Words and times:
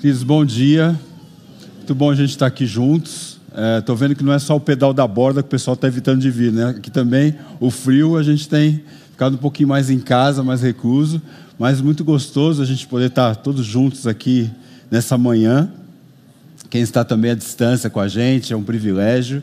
Queridos, 0.00 0.22
bom 0.22 0.46
dia. 0.46 0.98
Muito 1.76 1.94
bom 1.94 2.10
a 2.10 2.14
gente 2.14 2.30
estar 2.30 2.46
aqui 2.46 2.64
juntos. 2.64 3.38
Estou 3.78 3.94
é, 3.94 3.98
vendo 3.98 4.14
que 4.14 4.24
não 4.24 4.32
é 4.32 4.38
só 4.38 4.56
o 4.56 4.60
pedal 4.60 4.94
da 4.94 5.06
borda 5.06 5.42
que 5.42 5.46
o 5.46 5.50
pessoal 5.50 5.74
está 5.74 5.88
evitando 5.88 6.22
de 6.22 6.30
vir, 6.30 6.50
né? 6.50 6.70
Aqui 6.70 6.90
também 6.90 7.34
o 7.60 7.70
frio 7.70 8.16
a 8.16 8.22
gente 8.22 8.48
tem 8.48 8.82
ficado 9.10 9.34
um 9.34 9.36
pouquinho 9.36 9.68
mais 9.68 9.90
em 9.90 9.98
casa, 9.98 10.42
mais 10.42 10.62
recluso, 10.62 11.20
mas 11.58 11.82
muito 11.82 12.02
gostoso 12.02 12.62
a 12.62 12.64
gente 12.64 12.86
poder 12.86 13.08
estar 13.08 13.36
todos 13.36 13.66
juntos 13.66 14.06
aqui 14.06 14.50
nessa 14.90 15.18
manhã. 15.18 15.70
Quem 16.70 16.80
está 16.80 17.04
também 17.04 17.32
à 17.32 17.34
distância 17.34 17.90
com 17.90 18.00
a 18.00 18.08
gente 18.08 18.54
é 18.54 18.56
um 18.56 18.62
privilégio. 18.62 19.42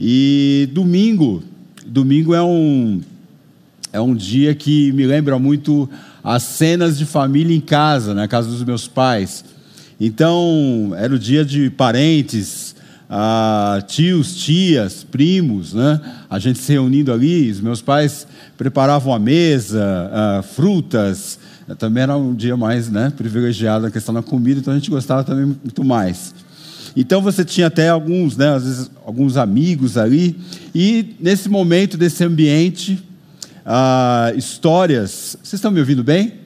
E 0.00 0.68
domingo, 0.72 1.44
domingo 1.86 2.34
é 2.34 2.42
um 2.42 3.00
é 3.92 4.00
um 4.00 4.16
dia 4.16 4.52
que 4.52 4.90
me 4.90 5.06
lembra 5.06 5.38
muito 5.38 5.88
as 6.24 6.42
cenas 6.42 6.98
de 6.98 7.04
família 7.04 7.56
em 7.56 7.60
casa, 7.60 8.12
na 8.14 8.26
casa 8.26 8.48
dos 8.48 8.64
meus 8.64 8.88
pais. 8.88 9.44
Então, 10.04 10.92
era 10.96 11.14
o 11.14 11.18
dia 11.18 11.44
de 11.44 11.70
parentes, 11.70 12.74
ah, 13.08 13.80
tios, 13.86 14.34
tias, 14.34 15.04
primos, 15.04 15.74
né? 15.74 16.00
A 16.28 16.40
gente 16.40 16.58
se 16.58 16.72
reunindo 16.72 17.12
ali, 17.12 17.48
os 17.48 17.60
meus 17.60 17.80
pais 17.80 18.26
preparavam 18.58 19.14
a 19.14 19.18
mesa, 19.20 20.10
ah, 20.12 20.42
frutas. 20.42 21.38
Também 21.78 22.02
era 22.02 22.16
um 22.16 22.34
dia 22.34 22.56
mais 22.56 22.90
né, 22.90 23.12
privilegiado 23.16 23.84
na 23.84 23.92
questão 23.92 24.12
da 24.12 24.24
comida, 24.24 24.58
então 24.58 24.72
a 24.72 24.76
gente 24.76 24.90
gostava 24.90 25.22
também 25.22 25.44
muito 25.44 25.84
mais. 25.84 26.34
Então 26.96 27.22
você 27.22 27.44
tinha 27.44 27.68
até 27.68 27.88
alguns, 27.88 28.36
né, 28.36 28.56
às 28.56 28.64
vezes, 28.64 28.90
alguns 29.06 29.36
amigos 29.36 29.96
ali, 29.96 30.36
e 30.74 31.14
nesse 31.20 31.48
momento, 31.48 31.96
desse 31.96 32.24
ambiente, 32.24 33.00
ah, 33.64 34.32
histórias. 34.34 35.36
Vocês 35.40 35.54
estão 35.54 35.70
me 35.70 35.78
ouvindo 35.78 36.02
bem? 36.02 36.41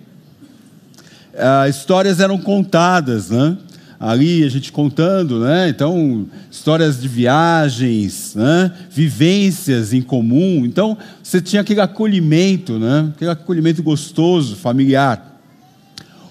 Ah, 1.39 1.69
histórias 1.69 2.21
eram 2.21 2.39
contadas, 2.39 3.31
né? 3.31 3.57
Ali 3.99 4.45
a 4.45 4.49
gente 4.49 4.71
contando, 4.71 5.41
né? 5.41 5.69
Então, 5.69 6.27
histórias 6.51 7.01
de 7.01 7.09
viagens, 7.09 8.35
né? 8.35 8.71
vivências 8.91 9.95
em 9.95 10.03
comum. 10.03 10.65
Então, 10.67 10.99
você 11.23 11.41
tinha 11.41 11.63
aquele 11.63 11.81
acolhimento, 11.81 12.79
né? 12.79 13.11
Aquele 13.15 13.31
acolhimento 13.31 13.83
gostoso, 13.83 14.57
familiar. 14.57 15.41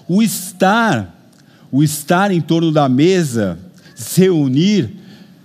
O 0.08 0.22
estar, 0.22 1.12
o 1.72 1.82
estar 1.82 2.30
em 2.30 2.40
torno 2.40 2.70
da 2.70 2.88
mesa, 2.88 3.58
se 3.96 4.20
reunir, 4.20 4.90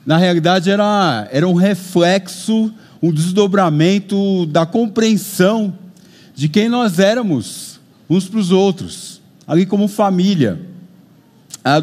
na 0.06 0.18
realidade 0.18 0.70
era, 0.70 1.28
era 1.32 1.48
um 1.48 1.56
reflexo, 1.56 2.72
um 3.02 3.12
desdobramento 3.12 4.46
da 4.46 4.64
compreensão 4.64 5.74
de 6.36 6.48
quem 6.48 6.70
nós 6.70 7.00
éramos 7.00 7.80
uns 8.08 8.28
para 8.28 8.40
os 8.40 8.52
outros 8.52 9.21
ali 9.48 9.66
como 9.66 9.88
família, 9.88 10.60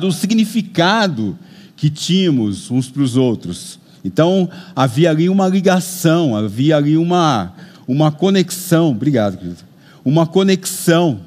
do 0.01 0.11
significado 0.11 1.39
que 1.77 1.89
tínhamos 1.89 2.70
uns 2.70 2.91
para 2.91 3.03
os 3.03 3.17
outros. 3.17 3.78
Então, 4.05 4.48
havia 4.75 5.11
ali 5.11 5.28
uma 5.28 5.47
ligação, 5.47 6.37
havia 6.37 6.77
ali 6.77 6.97
uma, 6.97 7.53
uma 7.87 8.11
conexão. 8.11 8.91
Obrigado, 8.91 9.37
querido. 9.37 9.59
Uma 10.05 10.27
conexão. 10.27 11.20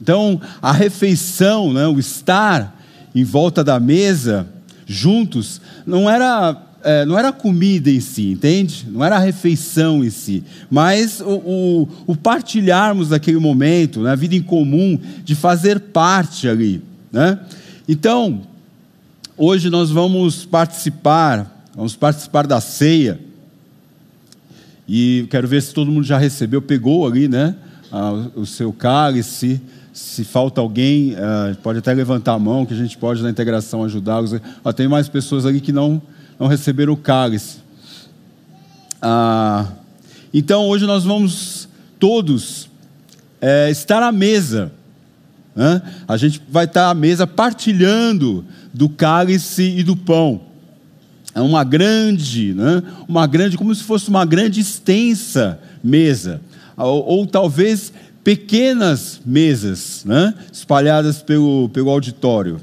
Então, 0.00 0.40
a 0.62 0.72
refeição, 0.72 1.72
né, 1.72 1.86
o 1.86 1.98
estar 1.98 2.76
em 3.14 3.24
volta 3.24 3.64
da 3.64 3.80
mesa, 3.80 4.46
juntos, 4.86 5.60
não 5.84 6.08
era 6.08 6.56
é, 6.82 7.04
não 7.04 7.18
era 7.18 7.28
a 7.28 7.32
comida 7.32 7.90
em 7.90 8.00
si, 8.00 8.30
entende? 8.30 8.86
Não 8.88 9.04
era 9.04 9.16
a 9.16 9.18
refeição 9.18 10.04
em 10.04 10.10
si, 10.10 10.44
mas 10.70 11.20
o, 11.20 11.42
o, 11.44 11.88
o 12.06 12.16
partilharmos 12.16 13.08
daquele 13.08 13.38
momento, 13.38 14.00
né, 14.00 14.12
a 14.12 14.14
vida 14.14 14.34
em 14.34 14.42
comum, 14.42 14.98
de 15.24 15.34
fazer 15.34 15.80
parte 15.80 16.48
ali. 16.48 16.82
Né? 17.10 17.38
Então, 17.88 18.42
hoje 19.36 19.70
nós 19.70 19.90
vamos 19.90 20.44
participar, 20.44 21.66
vamos 21.74 21.96
participar 21.96 22.46
da 22.46 22.60
ceia, 22.60 23.20
e 24.88 25.26
quero 25.30 25.46
ver 25.46 25.62
se 25.62 25.74
todo 25.74 25.90
mundo 25.90 26.04
já 26.04 26.16
recebeu, 26.16 26.62
pegou 26.62 27.06
ali, 27.06 27.28
né, 27.28 27.54
o 28.34 28.46
seu 28.46 28.72
cálice, 28.72 29.60
se 29.92 30.22
falta 30.22 30.60
alguém, 30.60 31.14
uh, 31.14 31.56
pode 31.62 31.80
até 31.80 31.92
levantar 31.92 32.34
a 32.34 32.38
mão, 32.38 32.64
que 32.64 32.72
a 32.72 32.76
gente 32.76 32.96
pode 32.96 33.22
na 33.22 33.30
integração 33.30 33.82
ajudá-los. 33.82 34.32
tem 34.76 34.86
mais 34.86 35.08
pessoas 35.08 35.44
ali 35.44 35.60
que 35.60 35.72
não 35.72 36.00
não 36.38 36.46
receberam 36.46 36.92
o 36.92 36.96
cálice. 36.96 37.58
Ah, 39.02 39.66
então 40.32 40.66
hoje 40.66 40.86
nós 40.86 41.04
vamos 41.04 41.68
todos 41.98 42.68
é, 43.40 43.70
estar 43.70 44.02
à 44.02 44.12
mesa. 44.12 44.72
Né? 45.54 45.82
A 46.06 46.16
gente 46.16 46.40
vai 46.48 46.64
estar 46.64 46.90
à 46.90 46.94
mesa 46.94 47.26
partilhando 47.26 48.44
do 48.72 48.88
cálice 48.88 49.62
e 49.62 49.82
do 49.82 49.96
pão. 49.96 50.42
É 51.34 51.40
uma 51.40 51.64
grande, 51.64 52.54
né? 52.54 52.82
uma 53.08 53.26
grande, 53.26 53.56
como 53.56 53.74
se 53.74 53.82
fosse 53.82 54.08
uma 54.08 54.24
grande 54.24 54.60
extensa 54.60 55.58
mesa. 55.82 56.40
Ou, 56.76 57.04
ou 57.04 57.26
talvez 57.26 57.92
pequenas 58.22 59.20
mesas 59.24 60.04
né? 60.04 60.34
espalhadas 60.52 61.22
pelo, 61.22 61.68
pelo 61.70 61.90
auditório. 61.90 62.60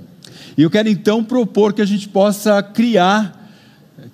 E 0.58 0.62
eu 0.62 0.70
quero 0.70 0.88
então 0.88 1.24
propor 1.24 1.74
que 1.74 1.82
a 1.82 1.86
gente 1.86 2.08
possa 2.08 2.62
criar 2.64 3.45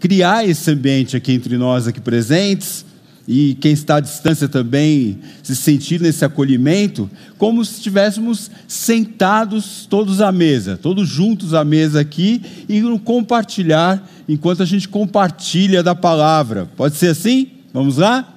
criar 0.01 0.44
esse 0.50 0.72
ambiente 0.72 1.16
aqui 1.16 1.31
entre 1.31 1.57
nós 1.57 1.88
aqui 1.88 2.01
presentes 2.01 2.84
e 3.28 3.53
quem 3.62 3.72
está 3.72 3.97
à 3.97 4.00
distância 4.00 4.50
também 4.50 5.19
se 5.44 5.56
sentir 5.56 6.01
nesse 6.01 6.25
acolhimento, 6.25 7.07
como 7.38 7.63
se 7.63 7.75
estivéssemos 7.75 8.50
sentados 8.67 9.85
todos 9.88 10.19
à 10.19 10.31
mesa, 10.31 10.75
todos 10.75 11.07
juntos 11.07 11.53
à 11.53 11.63
mesa 11.63 12.01
aqui 12.01 12.41
e 12.67 12.81
compartilhar 13.06 14.09
enquanto 14.28 14.63
a 14.63 14.66
gente 14.66 14.90
compartilha 14.90 15.84
da 15.84 15.94
palavra. 15.94 16.67
Pode 16.75 16.95
ser 16.95 17.09
assim? 17.09 17.50
Vamos 17.72 17.97
lá? 17.97 18.28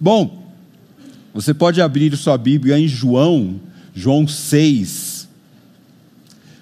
Bom, 0.00 0.48
você 1.34 1.52
pode 1.52 1.82
abrir 1.82 2.16
sua 2.16 2.38
Bíblia 2.38 2.78
em 2.78 2.88
João, 2.88 3.60
João 3.94 4.26
6. 4.26 5.28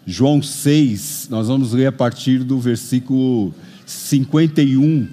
João 0.04 0.42
6, 0.42 1.28
nós 1.30 1.46
vamos 1.46 1.72
ler 1.72 1.86
a 1.86 1.92
partir 1.92 2.42
do 2.42 2.58
versículo 2.58 3.54
51, 3.86 5.08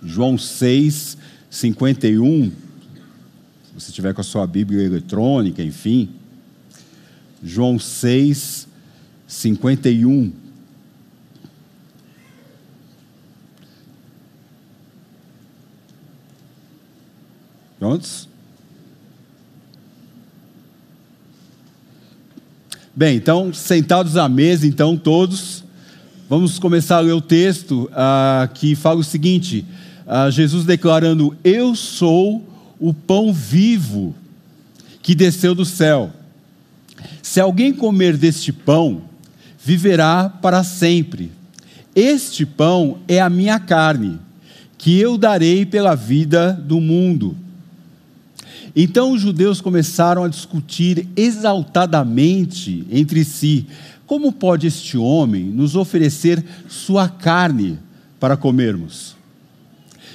João 0.00 0.38
6, 0.38 1.18
51. 1.50 2.50
Se 2.50 3.74
você 3.74 3.92
tiver 3.92 4.14
com 4.14 4.20
a 4.20 4.24
sua 4.24 4.46
Bíblia 4.46 4.84
eletrônica, 4.84 5.60
enfim. 5.60 6.08
João 7.42 7.78
6, 7.78 8.68
51. 9.26 10.32
Prontos? 17.78 18.28
Bem, 22.94 23.16
então, 23.16 23.52
sentados 23.52 24.16
à 24.16 24.28
mesa, 24.28 24.66
então, 24.66 24.96
todos. 24.96 25.64
Vamos 26.28 26.58
começar 26.58 26.98
a 26.98 27.00
ler 27.00 27.12
o 27.12 27.22
texto 27.22 27.88
ah, 27.94 28.50
que 28.52 28.74
fala 28.74 29.00
o 29.00 29.04
seguinte: 29.04 29.64
ah, 30.06 30.28
Jesus 30.28 30.66
declarando: 30.66 31.34
Eu 31.42 31.74
sou 31.74 32.46
o 32.78 32.92
pão 32.92 33.32
vivo 33.32 34.14
que 35.02 35.14
desceu 35.14 35.54
do 35.54 35.64
céu. 35.64 36.12
Se 37.22 37.40
alguém 37.40 37.72
comer 37.72 38.18
deste 38.18 38.52
pão, 38.52 39.04
viverá 39.64 40.28
para 40.28 40.62
sempre. 40.62 41.32
Este 41.96 42.44
pão 42.44 42.98
é 43.08 43.22
a 43.22 43.30
minha 43.30 43.58
carne, 43.58 44.18
que 44.76 45.00
eu 45.00 45.16
darei 45.16 45.64
pela 45.64 45.94
vida 45.94 46.52
do 46.52 46.78
mundo. 46.78 47.34
Então 48.76 49.12
os 49.12 49.22
judeus 49.22 49.62
começaram 49.62 50.24
a 50.24 50.28
discutir 50.28 51.08
exaltadamente 51.16 52.86
entre 52.90 53.24
si 53.24 53.66
como 54.08 54.32
pode 54.32 54.66
este 54.66 54.96
homem 54.96 55.44
nos 55.44 55.76
oferecer 55.76 56.42
sua 56.66 57.10
carne 57.10 57.78
para 58.18 58.38
comermos? 58.38 59.14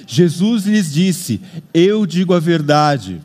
Jesus 0.04 0.66
lhes 0.66 0.92
disse: 0.92 1.40
Eu 1.72 2.04
digo 2.04 2.34
a 2.34 2.40
verdade. 2.40 3.20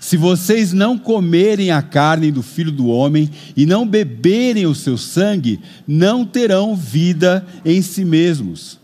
Se 0.00 0.16
vocês 0.16 0.72
não 0.72 0.98
comerem 0.98 1.70
a 1.70 1.82
carne 1.82 2.32
do 2.32 2.42
filho 2.42 2.72
do 2.72 2.88
homem 2.88 3.30
e 3.54 3.66
não 3.66 3.86
beberem 3.86 4.66
o 4.66 4.74
seu 4.74 4.96
sangue, 4.96 5.60
não 5.86 6.24
terão 6.24 6.74
vida 6.74 7.46
em 7.62 7.82
si 7.82 8.04
mesmos. 8.04 8.78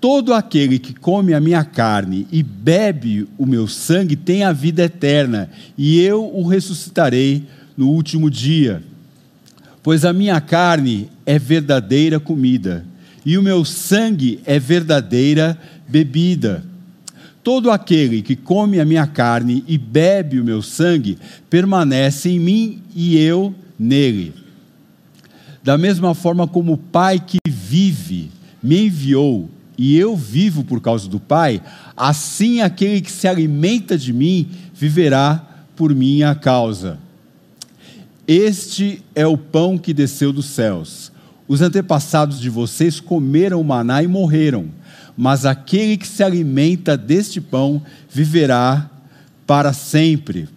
Todo 0.00 0.32
aquele 0.32 0.78
que 0.78 0.94
come 0.94 1.34
a 1.34 1.40
minha 1.40 1.64
carne 1.64 2.26
e 2.32 2.42
bebe 2.42 3.28
o 3.36 3.44
meu 3.44 3.68
sangue 3.68 4.16
tem 4.16 4.44
a 4.44 4.52
vida 4.52 4.82
eterna, 4.82 5.50
e 5.76 6.00
eu 6.00 6.24
o 6.34 6.46
ressuscitarei 6.46 7.44
no 7.76 7.88
último 7.88 8.30
dia 8.30 8.82
pois 9.82 10.04
a 10.04 10.12
minha 10.12 10.40
carne 10.40 11.08
é 11.26 11.38
verdadeira 11.38 12.20
comida, 12.20 12.84
e 13.24 13.36
o 13.36 13.42
meu 13.42 13.64
sangue 13.64 14.40
é 14.44 14.58
verdadeira 14.58 15.58
bebida. 15.88 16.64
Todo 17.42 17.70
aquele 17.70 18.22
que 18.22 18.36
come 18.36 18.78
a 18.78 18.84
minha 18.84 19.06
carne 19.06 19.64
e 19.66 19.76
bebe 19.76 20.38
o 20.38 20.44
meu 20.44 20.62
sangue 20.62 21.18
permanece 21.50 22.30
em 22.30 22.38
mim 22.38 22.82
e 22.94 23.18
eu 23.18 23.52
nele. 23.78 24.32
Da 25.62 25.76
mesma 25.76 26.14
forma 26.14 26.46
como 26.46 26.72
o 26.72 26.78
Pai 26.78 27.18
que 27.18 27.38
vive 27.48 28.30
me 28.62 28.86
enviou 28.86 29.50
e 29.76 29.96
eu 29.96 30.16
vivo 30.16 30.62
por 30.62 30.80
causa 30.80 31.08
do 31.08 31.18
Pai, 31.18 31.60
assim 31.96 32.60
aquele 32.60 33.00
que 33.00 33.10
se 33.10 33.26
alimenta 33.26 33.98
de 33.98 34.12
mim 34.12 34.48
viverá 34.74 35.44
por 35.74 35.94
minha 35.94 36.34
causa. 36.34 36.98
Este 38.26 39.02
é 39.14 39.26
o 39.26 39.36
pão 39.36 39.76
que 39.76 39.92
desceu 39.92 40.32
dos 40.32 40.46
céus. 40.46 41.10
Os 41.48 41.60
antepassados 41.60 42.40
de 42.40 42.48
vocês 42.48 43.00
comeram 43.00 43.62
maná 43.62 44.02
e 44.02 44.06
morreram, 44.06 44.66
mas 45.16 45.44
aquele 45.44 45.96
que 45.96 46.06
se 46.06 46.22
alimenta 46.22 46.96
deste 46.96 47.40
pão 47.40 47.82
viverá 48.08 48.88
para 49.46 49.72
sempre. 49.72 50.48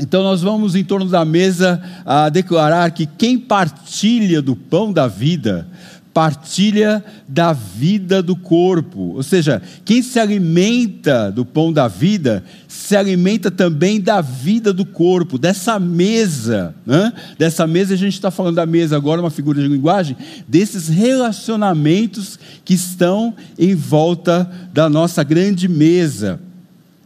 Então, 0.00 0.22
nós 0.22 0.42
vamos 0.42 0.74
em 0.74 0.84
torno 0.84 1.08
da 1.08 1.24
mesa 1.24 1.82
a 2.04 2.28
declarar 2.28 2.90
que 2.90 3.06
quem 3.06 3.38
partilha 3.38 4.42
do 4.42 4.54
pão 4.54 4.92
da 4.92 5.06
vida 5.06 5.68
partilha 6.16 7.04
da 7.28 7.52
vida 7.52 8.22
do 8.22 8.34
corpo. 8.34 9.12
Ou 9.16 9.22
seja, 9.22 9.60
quem 9.84 10.00
se 10.00 10.18
alimenta 10.18 11.30
do 11.30 11.44
pão 11.44 11.70
da 11.70 11.88
vida, 11.88 12.42
se 12.66 12.96
alimenta 12.96 13.50
também 13.50 14.00
da 14.00 14.22
vida 14.22 14.72
do 14.72 14.86
corpo, 14.86 15.36
dessa 15.36 15.78
mesa. 15.78 16.74
Né? 16.86 17.12
Dessa 17.38 17.66
mesa, 17.66 17.92
a 17.92 17.98
gente 17.98 18.14
está 18.14 18.30
falando 18.30 18.54
da 18.54 18.64
mesa 18.64 18.96
agora, 18.96 19.20
uma 19.20 19.28
figura 19.28 19.60
de 19.60 19.68
linguagem, 19.68 20.16
desses 20.48 20.88
relacionamentos 20.88 22.38
que 22.64 22.72
estão 22.72 23.34
em 23.58 23.74
volta 23.74 24.50
da 24.72 24.88
nossa 24.88 25.22
grande 25.22 25.68
mesa. 25.68 26.40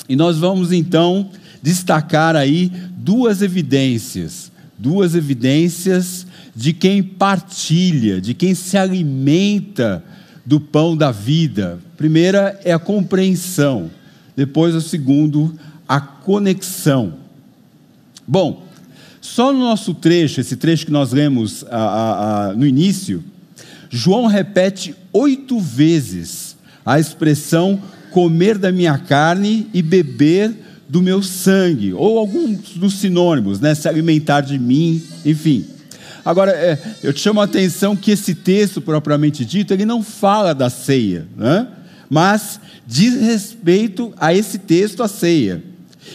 E 0.08 0.14
nós 0.14 0.38
vamos 0.38 0.70
então 0.70 1.30
destacar 1.60 2.36
aí 2.36 2.70
duas 2.96 3.42
evidências. 3.42 4.49
Duas 4.80 5.14
evidências 5.14 6.26
de 6.56 6.72
quem 6.72 7.02
partilha, 7.02 8.18
de 8.18 8.32
quem 8.32 8.54
se 8.54 8.78
alimenta 8.78 10.02
do 10.46 10.58
pão 10.58 10.96
da 10.96 11.10
vida. 11.12 11.78
Primeira 11.98 12.58
é 12.64 12.72
a 12.72 12.78
compreensão, 12.78 13.90
depois 14.34 14.74
o 14.74 14.80
segundo, 14.80 15.54
a 15.86 16.00
conexão. 16.00 17.12
Bom, 18.26 18.66
só 19.20 19.52
no 19.52 19.58
nosso 19.58 19.92
trecho, 19.92 20.40
esse 20.40 20.56
trecho 20.56 20.86
que 20.86 20.92
nós 20.92 21.12
lemos 21.12 21.62
a, 21.70 21.76
a, 21.76 22.46
a, 22.46 22.52
no 22.54 22.66
início, 22.66 23.22
João 23.90 24.24
repete 24.24 24.94
oito 25.12 25.60
vezes 25.60 26.56
a 26.86 26.98
expressão 26.98 27.78
comer 28.10 28.56
da 28.56 28.72
minha 28.72 28.96
carne 28.96 29.68
e 29.74 29.82
beber 29.82 30.56
do 30.90 31.00
meu 31.00 31.22
sangue, 31.22 31.92
ou 31.94 32.18
alguns 32.18 32.74
dos 32.74 32.94
sinônimos, 32.94 33.60
né? 33.60 33.76
se 33.76 33.88
alimentar 33.88 34.40
de 34.40 34.58
mim, 34.58 35.00
enfim. 35.24 35.64
Agora, 36.24 36.50
é, 36.50 36.76
eu 37.00 37.12
te 37.12 37.20
chamo 37.20 37.40
a 37.40 37.44
atenção 37.44 37.94
que 37.94 38.10
esse 38.10 38.34
texto, 38.34 38.80
propriamente 38.80 39.44
dito, 39.44 39.72
ele 39.72 39.84
não 39.84 40.02
fala 40.02 40.52
da 40.52 40.68
ceia, 40.68 41.28
né? 41.36 41.68
mas 42.10 42.58
diz 42.84 43.14
respeito 43.20 44.12
a 44.18 44.34
esse 44.34 44.58
texto, 44.58 45.04
a 45.04 45.06
ceia. 45.06 45.62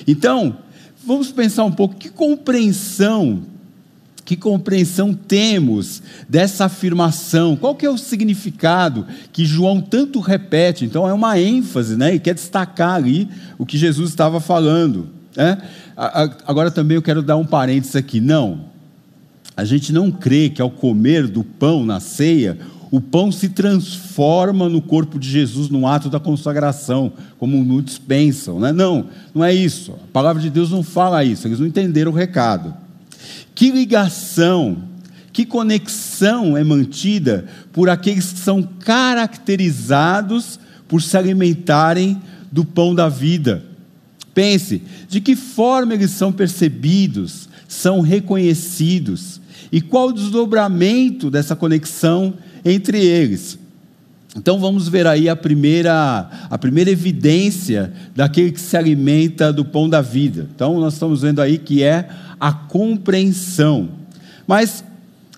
Então, 0.06 0.58
vamos 1.06 1.32
pensar 1.32 1.64
um 1.64 1.72
pouco, 1.72 1.96
que 1.96 2.10
compreensão, 2.10 3.44
que 4.26 4.36
compreensão 4.36 5.14
temos 5.14 6.02
dessa 6.28 6.66
afirmação? 6.66 7.56
Qual 7.56 7.76
que 7.76 7.86
é 7.86 7.90
o 7.90 7.98
significado 7.98 9.06
que 9.32 9.46
João 9.46 9.80
tanto 9.80 10.20
repete? 10.20 10.84
Então, 10.84 11.08
é 11.08 11.14
uma 11.14 11.40
ênfase, 11.40 11.96
né? 11.96 12.16
E 12.16 12.20
quer 12.20 12.34
destacar 12.34 12.96
ali 12.96 13.30
o 13.60 13.66
que 13.66 13.78
Jesus 13.78 14.10
estava 14.10 14.40
falando. 14.40 15.08
Né? 15.38 15.60
Agora 16.48 16.72
também 16.72 16.96
eu 16.96 17.04
quero 17.04 17.22
dar 17.22 17.38
um 17.38 17.46
parênteses 17.46 17.96
aqui. 17.96 18.20
Não, 18.20 18.62
a 19.56 19.64
gente 19.64 19.94
não 19.94 20.10
crê 20.10 20.50
que 20.50 20.62
ao 20.62 20.72
comer 20.72 21.28
do 21.28 21.44
pão 21.44 21.86
na 21.86 22.00
ceia, 22.00 22.58
o 22.90 23.00
pão 23.00 23.32
se 23.32 23.50
transforma 23.50 24.68
no 24.68 24.82
corpo 24.82 25.20
de 25.20 25.30
Jesus 25.30 25.70
no 25.70 25.86
ato 25.86 26.10
da 26.10 26.20
consagração, 26.20 27.14
como 27.38 27.64
muitos 27.64 28.00
pensam. 28.00 28.60
Né? 28.60 28.72
Não, 28.72 29.06
não 29.36 29.44
é 29.44 29.54
isso. 29.54 29.92
A 29.92 30.12
palavra 30.12 30.42
de 30.42 30.50
Deus 30.50 30.72
não 30.72 30.82
fala 30.82 31.24
isso, 31.24 31.48
eles 31.48 31.60
não 31.60 31.68
entenderam 31.68 32.12
o 32.12 32.16
recado. 32.16 32.85
Que 33.56 33.72
ligação, 33.72 34.84
que 35.32 35.46
conexão 35.46 36.58
é 36.58 36.64
mantida 36.64 37.46
por 37.72 37.90
aqueles 37.90 38.34
que 38.34 38.40
são 38.40 38.62
caracterizados 38.62 40.60
por 40.88 41.02
se 41.02 41.18
alimentarem 41.18 42.22
do 42.52 42.66
pão 42.66 42.94
da 42.94 43.08
vida? 43.08 43.64
Pense, 44.34 44.84
de 45.08 45.22
que 45.22 45.36
forma 45.36 45.94
eles 45.94 46.12
são 46.12 46.34
percebidos, 46.34 47.48
são 47.66 48.02
reconhecidos 48.02 49.40
e 49.72 49.80
qual 49.80 50.10
o 50.10 50.14
desdobramento 50.14 51.32
dessa 51.32 51.56
conexão 51.56 52.34
entre 52.64 53.04
eles. 53.04 53.58
Então 54.36 54.60
vamos 54.60 54.90
ver 54.90 55.08
aí 55.08 55.30
a 55.30 55.36
primeira, 55.36 56.30
a 56.50 56.58
primeira 56.58 56.92
evidência 56.92 57.94
daquele 58.14 58.52
que 58.52 58.60
se 58.60 58.76
alimenta 58.76 59.54
do 59.54 59.64
pão 59.64 59.88
da 59.88 60.02
vida. 60.02 60.50
Então 60.54 60.78
nós 60.82 60.94
estamos 60.94 61.22
vendo 61.22 61.42
aí 61.42 61.58
que 61.58 61.82
é 61.82 62.10
a 62.40 62.52
compreensão. 62.52 63.90
Mas 64.48 64.84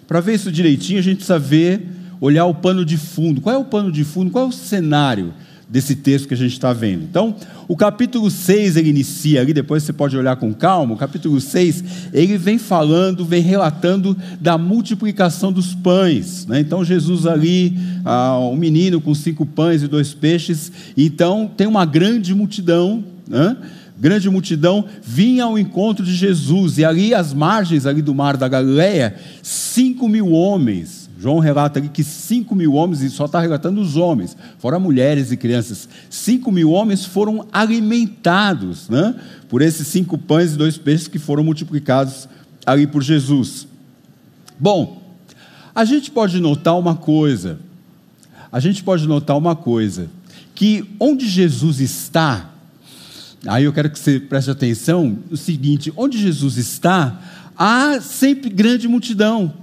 para 0.07 0.21
ver 0.21 0.35
isso 0.35 0.51
direitinho, 0.51 0.99
a 0.99 1.03
gente 1.03 1.17
precisa 1.17 1.37
ver, 1.37 1.85
olhar 2.21 2.45
o 2.45 2.53
pano 2.53 2.85
de 2.85 2.97
fundo. 2.97 3.41
Qual 3.41 3.53
é 3.53 3.57
o 3.57 3.65
pano 3.65 3.91
de 3.91 4.03
fundo? 4.03 4.31
Qual 4.31 4.45
é 4.45 4.47
o 4.47 4.51
cenário 4.51 5.33
desse 5.69 5.95
texto 5.95 6.27
que 6.27 6.33
a 6.33 6.37
gente 6.37 6.53
está 6.53 6.71
vendo. 6.71 7.03
Então, 7.03 7.35
o 7.67 7.75
capítulo 7.75 8.31
6 8.31 8.77
ele 8.77 8.89
inicia 8.89 9.41
ali, 9.41 9.53
depois 9.53 9.83
você 9.83 9.91
pode 9.91 10.15
olhar 10.15 10.35
com 10.37 10.53
calma. 10.53 10.93
O 10.93 10.97
capítulo 10.97 11.41
6 11.41 11.83
ele 12.13 12.37
vem 12.37 12.57
falando, 12.57 13.25
vem 13.25 13.41
relatando 13.41 14.15
da 14.39 14.57
multiplicação 14.57 15.51
dos 15.51 15.75
pães. 15.75 16.45
Né? 16.45 16.61
Então, 16.61 16.85
Jesus 16.85 17.25
ali, 17.25 17.77
ah, 18.05 18.39
um 18.39 18.55
menino 18.55 19.01
com 19.01 19.13
cinco 19.13 19.45
pães 19.45 19.83
e 19.83 19.87
dois 19.87 20.13
peixes. 20.13 20.71
Então, 20.95 21.51
tem 21.55 21.67
uma 21.67 21.85
grande 21.85 22.33
multidão. 22.33 23.03
Né? 23.27 23.57
Grande 23.99 24.29
multidão 24.29 24.85
vinha 25.01 25.45
ao 25.45 25.57
encontro 25.57 26.05
de 26.05 26.13
Jesus, 26.13 26.77
e 26.77 26.85
ali 26.85 27.13
às 27.13 27.33
margens 27.33 27.85
ali 27.85 28.01
do 28.01 28.13
mar 28.13 28.37
da 28.37 28.47
Galileia, 28.47 29.15
cinco 29.41 30.07
mil 30.07 30.31
homens, 30.31 31.07
João 31.19 31.39
relata 31.39 31.79
aqui 31.79 31.89
que 31.89 32.03
5 32.03 32.55
mil 32.55 32.73
homens, 32.73 33.01
e 33.01 33.09
só 33.09 33.25
está 33.25 33.39
relatando 33.39 33.81
os 33.81 33.95
homens, 33.95 34.37
fora 34.59 34.77
mulheres 34.77 35.31
e 35.31 35.37
crianças, 35.37 35.89
5 36.09 36.51
mil 36.51 36.71
homens 36.71 37.05
foram 37.05 37.47
alimentados 37.51 38.87
né, 38.87 39.15
por 39.49 39.61
esses 39.61 39.87
cinco 39.87 40.17
pães 40.17 40.53
e 40.53 40.57
dois 40.57 40.77
peixes 40.77 41.07
que 41.07 41.17
foram 41.17 41.43
multiplicados 41.43 42.29
ali 42.65 42.85
por 42.85 43.01
Jesus. 43.01 43.67
Bom, 44.59 45.01
a 45.73 45.83
gente 45.85 46.11
pode 46.11 46.39
notar 46.39 46.77
uma 46.77 46.95
coisa, 46.95 47.59
a 48.51 48.59
gente 48.59 48.83
pode 48.83 49.07
notar 49.07 49.37
uma 49.37 49.55
coisa, 49.55 50.09
que 50.53 50.85
onde 50.99 51.27
Jesus 51.27 51.79
está, 51.79 52.51
aí 53.45 53.65
eu 53.65 53.73
quero 53.73 53.89
que 53.89 53.99
você 53.99 54.19
preste 54.19 54.49
atenção, 54.49 55.19
o 55.29 55.37
seguinte, 55.37 55.93
onde 55.95 56.17
Jesus 56.17 56.57
está, 56.57 57.21
há 57.57 57.99
sempre 58.01 58.49
grande 58.49 58.87
multidão, 58.87 59.53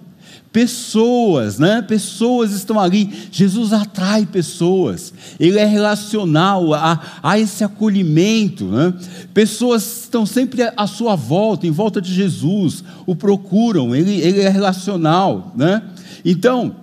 pessoas, 0.55 1.59
né? 1.59 1.83
Pessoas 1.83 2.53
estão 2.53 2.79
ali. 2.79 3.13
Jesus 3.33 3.73
atrai 3.73 4.25
pessoas. 4.25 5.13
Ele 5.41 5.59
é 5.59 5.65
relacional, 5.65 6.73
há, 6.73 7.01
há 7.21 7.37
esse 7.41 7.65
acolhimento, 7.65 8.67
né? 8.67 8.95
Pessoas 9.35 10.03
estão 10.03 10.25
sempre 10.25 10.63
à 10.77 10.87
sua 10.87 11.17
volta, 11.17 11.67
em 11.67 11.73
volta 11.73 12.01
de 12.01 12.15
Jesus, 12.15 12.85
o 13.05 13.17
procuram. 13.17 13.97
Ele, 13.97 14.13
ele 14.21 14.43
é 14.43 14.49
relacional, 14.49 15.53
né? 15.57 15.83
Então, 16.25 16.77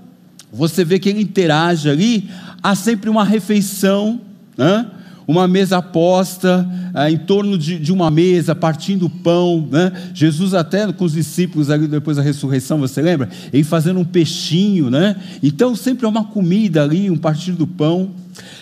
você 0.51 0.83
vê 0.83 0.99
que 0.99 1.07
ele 1.07 1.21
interage 1.21 1.89
ali. 1.89 2.29
Há 2.61 2.75
sempre 2.75 3.09
uma 3.09 3.23
refeição, 3.23 4.19
né? 4.57 4.85
Uma 5.31 5.47
mesa 5.47 5.81
posta, 5.81 6.67
ah, 6.93 7.09
em 7.09 7.17
torno 7.17 7.57
de, 7.57 7.79
de, 7.79 7.91
uma 7.91 8.11
mesa, 8.11 8.53
partindo 8.53 9.05
o 9.05 9.09
pão. 9.09 9.67
Né? 9.71 9.91
Jesus, 10.13 10.53
até 10.53 10.91
com 10.91 11.05
os 11.05 11.13
discípulos, 11.13 11.69
ali 11.69 11.87
depois 11.87 12.17
da 12.17 12.23
ressurreição, 12.23 12.79
você 12.79 13.01
lembra? 13.01 13.29
Ele 13.51 13.63
fazendo 13.63 13.99
um 13.99 14.05
peixinho. 14.05 14.89
Né? 14.89 15.15
Então, 15.41 15.75
sempre 15.75 16.05
é 16.05 16.09
uma 16.09 16.25
comida 16.25 16.83
ali, 16.83 17.09
um 17.09 17.17
partido 17.17 17.59
do 17.59 17.67
pão. 17.67 18.11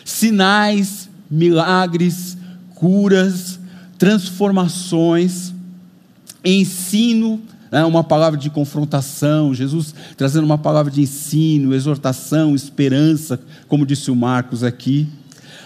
Sinais, 0.06 1.10
milagres, 1.30 2.38
curas, 2.76 3.60
transformações, 3.98 5.54
ensino. 6.46 7.42
Né? 7.72 7.84
Uma 7.84 8.04
palavra 8.04 8.40
de 8.40 8.50
confrontação, 8.50 9.54
Jesus 9.56 9.96
trazendo 10.16 10.46
uma 10.46 10.58
palavra 10.58 10.92
de 10.92 11.02
ensino, 11.02 11.74
exortação, 11.74 12.54
esperança, 12.54 13.40
como 13.68 13.86
disse 13.86 14.12
o 14.12 14.16
Marcos 14.16 14.64
aqui 14.64 15.08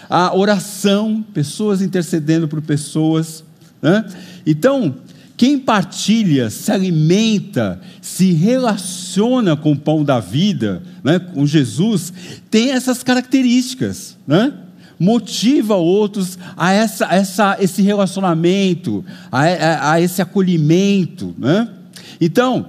a 0.08 0.34
oração, 0.36 1.24
pessoas 1.32 1.82
intercedendo 1.82 2.48
por 2.48 2.60
pessoas. 2.62 3.44
Né? 3.80 4.04
Então, 4.46 4.94
quem 5.36 5.58
partilha, 5.58 6.48
se 6.48 6.70
alimenta, 6.70 7.80
se 8.00 8.32
relaciona 8.32 9.56
com 9.56 9.72
o 9.72 9.78
pão 9.78 10.04
da 10.04 10.20
vida, 10.20 10.82
né, 11.02 11.18
com 11.18 11.44
Jesus, 11.44 12.12
tem 12.50 12.70
essas 12.70 13.02
características, 13.02 14.16
né? 14.26 14.52
motiva 14.98 15.74
outros 15.74 16.38
a 16.56 16.72
essa, 16.72 17.06
essa, 17.06 17.56
esse 17.60 17.82
relacionamento, 17.82 19.04
a, 19.30 19.40
a, 19.40 19.92
a 19.92 20.00
esse 20.00 20.22
acolhimento. 20.22 21.34
Né? 21.36 21.68
Então, 22.20 22.66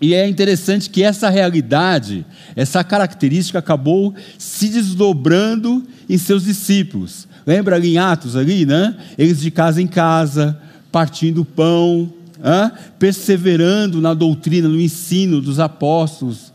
E 0.00 0.14
é 0.14 0.28
interessante 0.28 0.90
que 0.90 1.02
essa 1.02 1.30
realidade, 1.30 2.26
essa 2.54 2.84
característica 2.84 3.58
acabou 3.58 4.14
se 4.36 4.68
desdobrando 4.68 5.86
em 6.08 6.18
seus 6.18 6.44
discípulos. 6.44 7.26
Lembra 7.46 7.76
ali 7.76 7.94
em 7.94 7.98
Atos 7.98 8.36
ali, 8.36 8.66
né? 8.66 8.96
Eles 9.16 9.40
de 9.40 9.50
casa 9.50 9.80
em 9.80 9.86
casa, 9.86 10.60
partindo 10.92 11.42
o 11.42 11.44
pão, 11.44 12.12
hein? 12.38 12.72
perseverando 12.98 14.00
na 14.00 14.12
doutrina, 14.12 14.68
no 14.68 14.80
ensino 14.80 15.40
dos 15.40 15.58
apóstolos. 15.58 16.52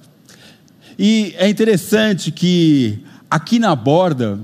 E 0.99 1.33
é 1.37 1.49
interessante 1.49 2.31
que 2.31 2.99
aqui 3.29 3.57
na 3.57 3.75
borda 3.75 4.39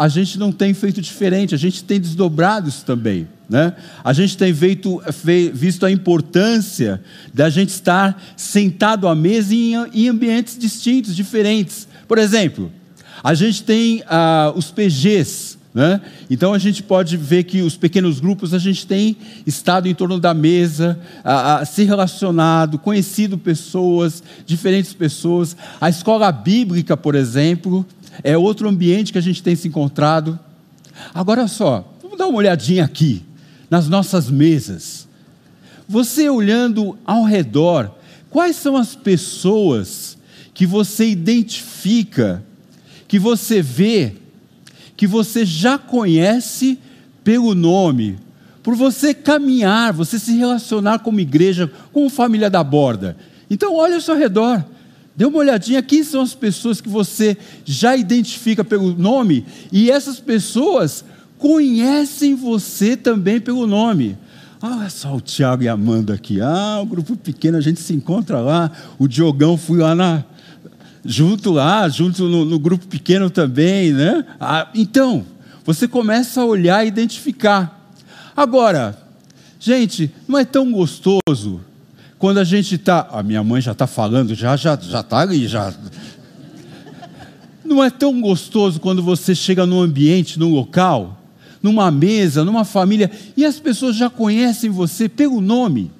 a 0.00 0.08
gente 0.08 0.38
não 0.38 0.50
tem 0.50 0.72
feito 0.72 0.98
diferente, 1.02 1.54
a 1.54 1.58
gente 1.58 1.84
tem 1.84 2.00
desdobrado 2.00 2.70
isso 2.70 2.86
também. 2.86 3.28
Né? 3.46 3.74
A 4.02 4.14
gente 4.14 4.34
tem 4.34 4.54
feito, 4.54 4.98
visto 5.52 5.84
a 5.84 5.90
importância 5.90 7.02
da 7.34 7.50
gente 7.50 7.68
estar 7.68 8.18
sentado 8.34 9.06
à 9.06 9.14
mesa 9.14 9.54
em, 9.54 9.74
em 9.92 10.08
ambientes 10.08 10.56
distintos, 10.56 11.14
diferentes. 11.14 11.86
Por 12.08 12.16
exemplo, 12.16 12.72
a 13.22 13.34
gente 13.34 13.62
tem 13.62 14.02
ah, 14.06 14.50
os 14.56 14.70
PGs, 14.70 15.58
né? 15.74 16.00
Então 16.30 16.54
a 16.54 16.58
gente 16.58 16.82
pode 16.82 17.16
ver 17.16 17.44
que 17.44 17.60
os 17.60 17.76
pequenos 17.76 18.18
grupos 18.20 18.54
a 18.54 18.58
gente 18.58 18.86
tem 18.86 19.16
estado 19.46 19.86
em 19.86 19.94
torno 19.94 20.18
da 20.18 20.32
mesa, 20.32 20.98
a, 21.22 21.58
a, 21.58 21.64
se 21.66 21.84
relacionado, 21.84 22.78
conhecido 22.78 23.36
pessoas, 23.36 24.22
diferentes 24.46 24.94
pessoas. 24.94 25.56
A 25.80 25.90
escola 25.90 26.32
bíblica, 26.32 26.96
por 26.96 27.14
exemplo, 27.14 27.86
é 28.22 28.36
outro 28.36 28.68
ambiente 28.68 29.12
que 29.12 29.18
a 29.18 29.22
gente 29.22 29.42
tem 29.42 29.56
se 29.56 29.68
encontrado. 29.68 30.38
Agora 31.14 31.46
só, 31.48 31.92
vamos 32.02 32.18
dar 32.18 32.26
uma 32.26 32.38
olhadinha 32.38 32.84
aqui 32.84 33.22
nas 33.70 33.88
nossas 33.88 34.30
mesas. 34.30 35.08
Você 35.88 36.28
olhando 36.28 36.98
ao 37.04 37.24
redor, 37.24 37.94
quais 38.28 38.56
são 38.56 38.76
as 38.76 38.94
pessoas 38.94 40.16
que 40.52 40.66
você 40.66 41.08
identifica, 41.08 42.44
que 43.08 43.18
você 43.18 43.62
vê, 43.62 44.14
que 44.96 45.06
você 45.06 45.44
já 45.44 45.78
conhece 45.78 46.78
pelo 47.24 47.54
nome, 47.54 48.18
por 48.62 48.74
você 48.74 49.14
caminhar, 49.14 49.92
você 49.92 50.18
se 50.18 50.36
relacionar 50.36 50.98
como 50.98 51.20
igreja, 51.20 51.70
como 51.92 52.10
família 52.10 52.50
da 52.50 52.62
borda. 52.62 53.16
Então, 53.48 53.74
olha 53.74 53.94
ao 53.94 54.00
seu 54.00 54.16
redor. 54.16 54.64
Dê 55.16 55.24
uma 55.24 55.38
olhadinha, 55.38 55.82
quem 55.82 56.02
são 56.02 56.22
as 56.22 56.34
pessoas 56.34 56.80
que 56.80 56.88
você 56.88 57.36
já 57.64 57.96
identifica 57.96 58.64
pelo 58.64 58.94
nome, 58.94 59.44
e 59.72 59.90
essas 59.90 60.18
pessoas 60.18 61.04
conhecem 61.38 62.34
você 62.34 62.96
também 62.96 63.40
pelo 63.40 63.66
nome. 63.66 64.16
Olha 64.62 64.90
só 64.90 65.16
o 65.16 65.20
Tiago 65.20 65.62
e 65.62 65.68
a 65.68 65.72
Amanda 65.72 66.14
aqui. 66.14 66.40
Ah, 66.40 66.80
o 66.82 66.86
grupo 66.86 67.16
pequeno, 67.16 67.56
a 67.56 67.62
gente 67.62 67.80
se 67.80 67.94
encontra 67.94 68.40
lá. 68.40 68.70
O 68.98 69.08
Diogão 69.08 69.56
fui 69.56 69.78
lá 69.78 69.94
na, 69.94 70.22
junto 71.04 71.50
lá, 71.50 71.88
junto 71.88 72.24
no, 72.24 72.44
no 72.44 72.58
grupo 72.58 72.86
pequeno 72.86 73.30
também, 73.30 73.92
né? 73.92 74.24
Ah, 74.38 74.68
então, 74.74 75.24
você 75.64 75.88
começa 75.88 76.42
a 76.42 76.44
olhar 76.44 76.84
e 76.84 76.88
identificar. 76.88 77.90
Agora, 78.36 78.98
gente, 79.58 80.10
não 80.28 80.38
é 80.38 80.44
tão 80.44 80.70
gostoso 80.70 81.60
quando 82.20 82.38
a 82.38 82.44
gente 82.44 82.76
está. 82.76 83.08
A 83.10 83.22
minha 83.22 83.42
mãe 83.42 83.60
já 83.60 83.72
está 83.72 83.86
falando, 83.88 84.34
já 84.34 84.54
já 84.54 84.76
já 84.76 85.00
está 85.00 85.18
ali, 85.18 85.48
já. 85.48 85.74
Não 87.64 87.82
é 87.82 87.88
tão 87.88 88.20
gostoso 88.20 88.78
quando 88.78 89.02
você 89.02 89.34
chega 89.34 89.64
num 89.64 89.80
ambiente, 89.80 90.38
num 90.38 90.52
local, 90.52 91.18
numa 91.62 91.90
mesa, 91.90 92.44
numa 92.44 92.64
família, 92.64 93.10
e 93.36 93.44
as 93.44 93.58
pessoas 93.58 93.96
já 93.96 94.10
conhecem 94.10 94.70
você 94.70 95.08
pelo 95.08 95.40
nome. 95.40 95.90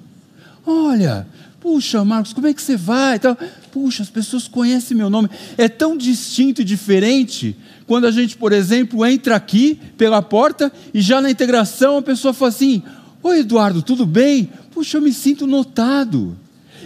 Olha, 0.65 1.25
puxa, 1.59 2.05
Marcos, 2.05 2.33
como 2.33 2.45
é 2.45 2.53
que 2.53 2.61
você 2.61 2.77
vai? 2.77 3.15
Então, 3.15 3.35
puxa, 3.71 4.03
as 4.03 4.09
pessoas 4.09 4.47
conhecem 4.47 4.95
meu 4.95 5.09
nome. 5.09 5.29
É 5.57 5.67
tão 5.67 5.97
distinto 5.97 6.61
e 6.61 6.65
diferente 6.65 7.55
quando 7.87 8.05
a 8.05 8.11
gente, 8.11 8.37
por 8.37 8.51
exemplo, 8.51 9.03
entra 9.05 9.35
aqui 9.35 9.79
pela 9.97 10.21
porta 10.21 10.71
e 10.93 11.01
já 11.01 11.19
na 11.19 11.31
integração 11.31 11.97
a 11.97 12.01
pessoa 12.01 12.31
fala 12.31 12.49
assim: 12.49 12.83
Oi, 13.23 13.39
Eduardo, 13.39 13.81
tudo 13.81 14.05
bem? 14.05 14.49
Puxa, 14.81 14.97
eu 14.97 15.01
me 15.03 15.13
sinto 15.13 15.45
notado. 15.45 16.35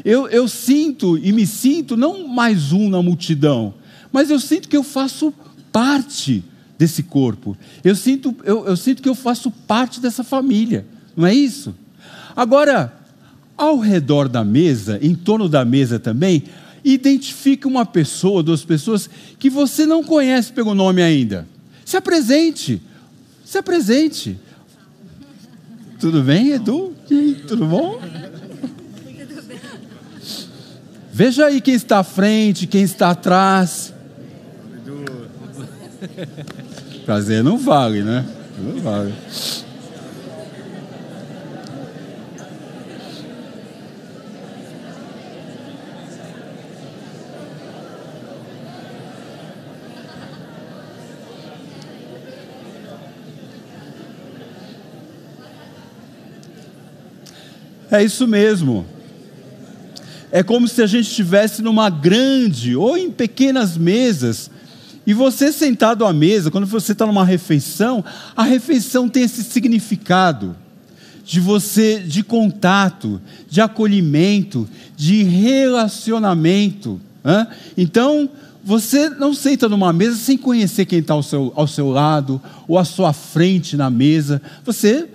Eu, 0.04 0.28
eu 0.28 0.50
sinto 0.50 1.18
e 1.18 1.32
me 1.32 1.48
sinto 1.48 1.96
não 1.96 2.28
mais 2.28 2.74
um 2.74 2.90
na 2.90 3.02
multidão, 3.02 3.74
mas 4.12 4.30
eu 4.30 4.38
sinto 4.38 4.68
que 4.68 4.76
eu 4.76 4.84
faço 4.84 5.34
parte 5.72 6.44
desse 6.78 7.04
corpo. 7.04 7.56
Eu 7.86 7.96
sinto, 7.96 8.36
eu, 8.44 8.68
eu 8.68 8.76
sinto 8.76 9.02
que 9.02 9.08
eu 9.08 9.16
faço 9.16 9.50
parte 9.50 10.02
dessa 10.02 10.26
família, 10.26 10.86
não 11.16 11.26
é 11.26 11.34
isso? 11.34 11.74
Agora, 12.36 12.94
ao 13.56 13.80
redor 13.80 14.28
da 14.28 14.44
mesa, 14.44 15.00
em 15.02 15.16
torno 15.16 15.48
da 15.48 15.64
mesa 15.64 15.98
também, 15.98 16.44
identifique 16.84 17.66
uma 17.66 17.86
pessoa, 17.86 18.44
duas 18.44 18.66
pessoas 18.66 19.10
que 19.40 19.50
você 19.50 19.86
não 19.86 20.04
conhece 20.04 20.52
pelo 20.52 20.76
nome 20.76 21.02
ainda. 21.02 21.48
Se 21.86 21.96
apresente. 21.96 22.82
Se 23.46 23.58
apresente. 23.58 24.38
Tudo 26.06 26.22
bem, 26.22 26.52
Edu? 26.52 26.94
Tudo 27.48 27.66
bom? 27.66 28.00
Veja 31.12 31.48
aí 31.48 31.60
quem 31.60 31.74
está 31.74 31.98
à 31.98 32.04
frente, 32.04 32.68
quem 32.68 32.84
está 32.84 33.10
atrás. 33.10 33.92
Prazer 37.08 37.44
não 37.44 37.58
vale, 37.58 38.04
né? 38.04 38.24
Não 38.60 38.84
vale. 38.84 39.16
É 57.96 58.04
isso 58.04 58.28
mesmo. 58.28 58.86
É 60.32 60.44
como 60.44 60.68
se 60.68 60.82
a 60.82 60.88
gente 60.88 61.08
estivesse 61.08 61.62
numa 61.62 61.90
grande 61.90 62.76
ou 62.76 62.98
em 62.98 63.10
pequenas 63.10 63.78
mesas 63.78 64.52
e 65.08 65.14
você 65.14 65.52
sentado 65.52 66.06
à 66.06 66.12
mesa, 66.12 66.52
quando 66.52 66.68
você 66.68 66.92
está 66.92 67.06
numa 67.06 67.24
refeição, 67.24 68.04
a 68.36 68.44
refeição 68.44 69.08
tem 69.08 69.24
esse 69.24 69.44
significado 69.44 70.56
de 71.24 71.40
você, 71.40 72.00
de 72.00 72.24
contato, 72.24 73.22
de 73.50 73.62
acolhimento, 73.62 74.68
de 74.98 75.24
relacionamento. 75.24 77.00
Então, 77.78 78.30
você 78.64 79.10
não 79.10 79.34
senta 79.34 79.70
numa 79.70 79.94
mesa 79.94 80.18
sem 80.18 80.38
conhecer 80.38 80.86
quem 80.86 81.00
está 81.00 81.14
ao 81.14 81.24
seu, 81.24 81.54
ao 81.56 81.68
seu 81.68 81.90
lado 81.90 82.42
ou 82.68 82.78
à 82.78 82.84
sua 82.84 83.14
frente 83.14 83.78
na 83.78 83.90
mesa. 83.90 84.42
Você 84.66 85.08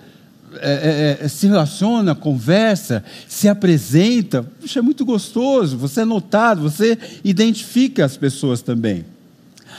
é, 0.60 1.18
é, 1.20 1.24
é 1.24 1.28
se 1.28 1.46
relaciona, 1.46 2.14
conversa, 2.14 3.04
se 3.28 3.48
apresenta. 3.48 4.42
Puxa, 4.42 4.78
é 4.78 4.82
muito 4.82 5.04
gostoso. 5.04 5.76
Você 5.78 6.02
é 6.02 6.04
notado, 6.04 6.62
você 6.62 6.98
identifica 7.24 8.04
as 8.04 8.16
pessoas 8.16 8.62
também. 8.62 9.04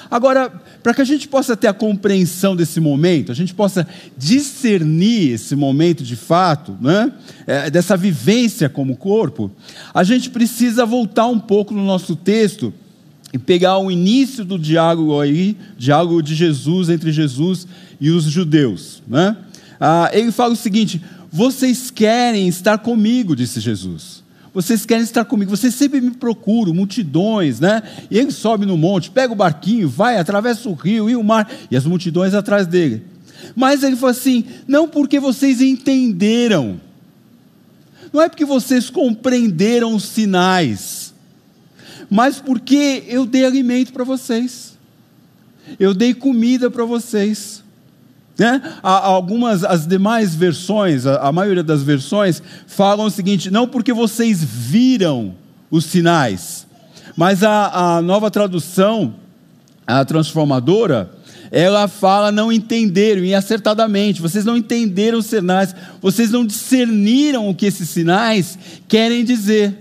Agora, 0.09 0.49
para 0.83 0.93
que 0.93 1.01
a 1.01 1.05
gente 1.05 1.27
possa 1.27 1.55
ter 1.55 1.67
a 1.67 1.73
compreensão 1.73 2.55
desse 2.55 2.79
momento, 2.79 3.31
a 3.31 3.35
gente 3.35 3.53
possa 3.53 3.87
discernir 4.17 5.31
esse 5.31 5.55
momento 5.55 6.03
de 6.03 6.15
fato, 6.15 6.77
né? 6.81 7.13
É, 7.47 7.69
dessa 7.69 7.95
vivência 7.95 8.67
como 8.67 8.97
corpo, 8.97 9.51
a 9.93 10.03
gente 10.03 10.29
precisa 10.29 10.85
voltar 10.85 11.27
um 11.27 11.39
pouco 11.39 11.73
no 11.73 11.85
nosso 11.85 12.15
texto 12.15 12.73
e 13.33 13.37
pegar 13.37 13.77
o 13.77 13.89
início 13.89 14.43
do 14.43 14.59
diálogo 14.59 15.19
aí, 15.19 15.55
diálogo 15.77 16.21
de 16.21 16.35
Jesus 16.35 16.89
entre 16.89 17.11
Jesus 17.11 17.67
e 17.99 18.09
os 18.09 18.25
judeus. 18.25 19.01
Né? 19.07 19.37
Ah, 19.83 20.11
ele 20.13 20.31
fala 20.31 20.53
o 20.53 20.55
seguinte: 20.55 21.01
vocês 21.31 21.89
querem 21.89 22.47
estar 22.47 22.77
comigo, 22.77 23.35
disse 23.35 23.59
Jesus. 23.59 24.21
Vocês 24.53 24.85
querem 24.85 25.03
estar 25.03 25.23
comigo, 25.23 25.49
vocês 25.49 25.73
sempre 25.73 26.01
me 26.01 26.11
procuram, 26.11 26.73
multidões, 26.73 27.59
né? 27.61 27.81
E 28.11 28.17
ele 28.17 28.31
sobe 28.31 28.65
no 28.65 28.77
monte, 28.77 29.09
pega 29.09 29.31
o 29.31 29.35
barquinho, 29.35 29.87
vai, 29.87 30.17
atravessa 30.17 30.67
o 30.67 30.73
rio 30.73 31.09
e 31.09 31.15
o 31.15 31.23
mar, 31.23 31.49
e 31.71 31.75
as 31.75 31.85
multidões 31.85 32.33
atrás 32.33 32.67
dele. 32.67 33.01
Mas 33.55 33.81
ele 33.81 33.95
falou 33.95 34.11
assim: 34.11 34.43
não 34.67 34.87
porque 34.87 35.19
vocês 35.19 35.61
entenderam, 35.61 36.79
não 38.13 38.21
é 38.21 38.29
porque 38.29 38.45
vocês 38.45 38.89
compreenderam 38.89 39.95
os 39.95 40.03
sinais, 40.03 41.13
mas 42.09 42.39
porque 42.39 43.03
eu 43.07 43.25
dei 43.25 43.45
alimento 43.45 43.93
para 43.93 44.03
vocês, 44.03 44.77
eu 45.79 45.93
dei 45.93 46.13
comida 46.13 46.69
para 46.69 46.83
vocês. 46.83 47.63
Né? 48.37 48.61
Algumas, 48.81 49.63
as 49.63 49.85
demais 49.85 50.33
versões, 50.33 51.05
a, 51.05 51.31
maioria 51.31 51.63
das 51.63 51.83
versões, 51.83 52.41
falam 52.65 53.05
o 53.05 53.11
seguinte: 53.11 53.51
não 53.51 53.67
porque 53.67 53.93
vocês 53.93 54.43
viram 54.43 55.35
os 55.69 55.85
sinais, 55.85 56.65
mas 57.15 57.43
a, 57.43 57.97
a 57.97 58.01
nova 58.01 58.31
tradução, 58.31 59.15
a 59.85 60.03
transformadora, 60.05 61.11
ela 61.51 61.87
fala 61.89 62.31
não 62.31 62.51
entenderam, 62.51 63.23
e 63.25 63.35
acertadamente, 63.35 64.21
vocês 64.21 64.45
não 64.45 64.55
entenderam 64.55 65.19
os 65.19 65.25
sinais, 65.25 65.75
vocês 66.01 66.31
não 66.31 66.45
discerniram 66.45 67.49
o 67.49 67.53
que 67.53 67.65
esses 67.65 67.89
sinais 67.89 68.57
querem 68.87 69.25
dizer. 69.25 69.77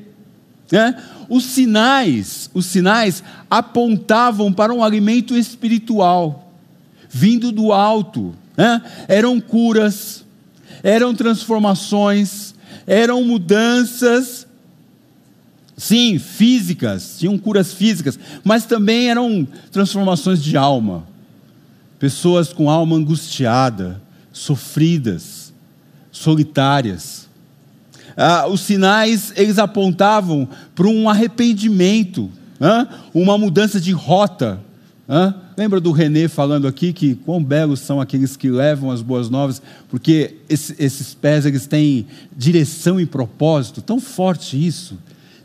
Né? 0.71 0.97
Os 1.29 1.45
sinais, 1.45 2.51
os 2.53 2.67
sinais 2.67 3.23
apontavam 3.49 4.53
para 4.53 4.75
um 4.75 4.83
alimento 4.83 5.37
espiritual, 5.37 6.50
vindo 7.11 7.51
do 7.51 7.73
alto. 7.73 8.35
Né? 8.57 8.81
Eram 9.09 9.41
curas, 9.41 10.25
eram 10.83 11.15
transformações, 11.15 12.55
eram 12.87 13.25
mudanças, 13.25 14.47
sim, 15.77 16.19
físicas, 16.19 17.17
tinham 17.19 17.37
curas 17.37 17.73
físicas, 17.73 18.19
mas 18.45 18.65
também 18.65 19.11
eram 19.11 19.47
transformações 19.73 20.43
de 20.43 20.57
alma. 20.57 21.05
Pessoas 21.99 22.53
com 22.53 22.71
alma 22.71 22.97
angustiada, 22.97 24.01
sofridas, 24.33 25.53
solitárias. 26.11 27.29
Ah, 28.17 28.47
os 28.47 28.61
sinais 28.63 29.33
eles 29.37 29.59
apontavam 29.59 30.49
para 30.75 30.87
um 30.87 31.09
arrependimento, 31.09 32.31
ah, 32.61 32.87
uma 33.13 33.37
mudança 33.37 33.81
de 33.81 33.93
rota. 33.93 34.61
Ah, 35.09 35.35
lembra 35.61 35.79
do 35.79 35.93
René 35.93 36.27
falando 36.27 36.67
aqui 36.67 36.91
que 36.91 37.15
quão 37.15 37.45
belos 37.45 37.81
são 37.81 38.01
aqueles 38.01 38.35
que 38.35 38.49
levam 38.49 38.91
as 38.91 39.03
boas 39.03 39.29
novas, 39.29 39.61
porque 39.91 40.37
esse, 40.49 40.75
esses 40.79 41.13
pés 41.13 41.45
eles 41.45 41.67
têm 41.67 42.07
direção 42.35 42.99
e 42.99 43.05
propósito, 43.05 43.83
tão 43.83 44.01
forte 44.01 44.57
isso. 44.57 44.97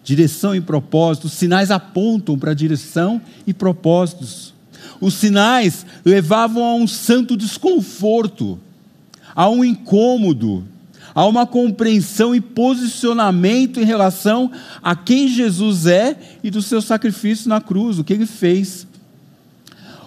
Direção 0.06 0.56
e 0.56 0.62
propósito, 0.62 1.26
os 1.26 1.34
sinais 1.34 1.70
apontam 1.70 2.40
para 2.40 2.54
direção 2.54 3.22
e 3.46 3.54
propósitos. 3.54 4.54
Os 5.02 5.16
sinais 5.16 5.86
levavam 6.06 6.64
a 6.64 6.76
um 6.76 6.88
santo 6.88 7.36
desconforto, 7.36 8.58
a 9.36 9.50
um 9.50 9.66
incômodo, 9.66 10.64
a 11.14 11.26
uma 11.26 11.46
compreensão 11.46 12.34
e 12.34 12.40
posicionamento 12.40 13.82
em 13.82 13.86
relação 13.86 14.50
a 14.82 14.96
quem 14.96 15.28
Jesus 15.28 15.86
é 15.86 16.18
e 16.42 16.50
do 16.50 16.62
seu 16.62 16.82
sacrifício 16.82 17.50
na 17.50 17.60
cruz, 17.60 18.00
o 18.00 18.04
que 18.06 18.14
ele 18.14 18.26
fez. 18.26 18.88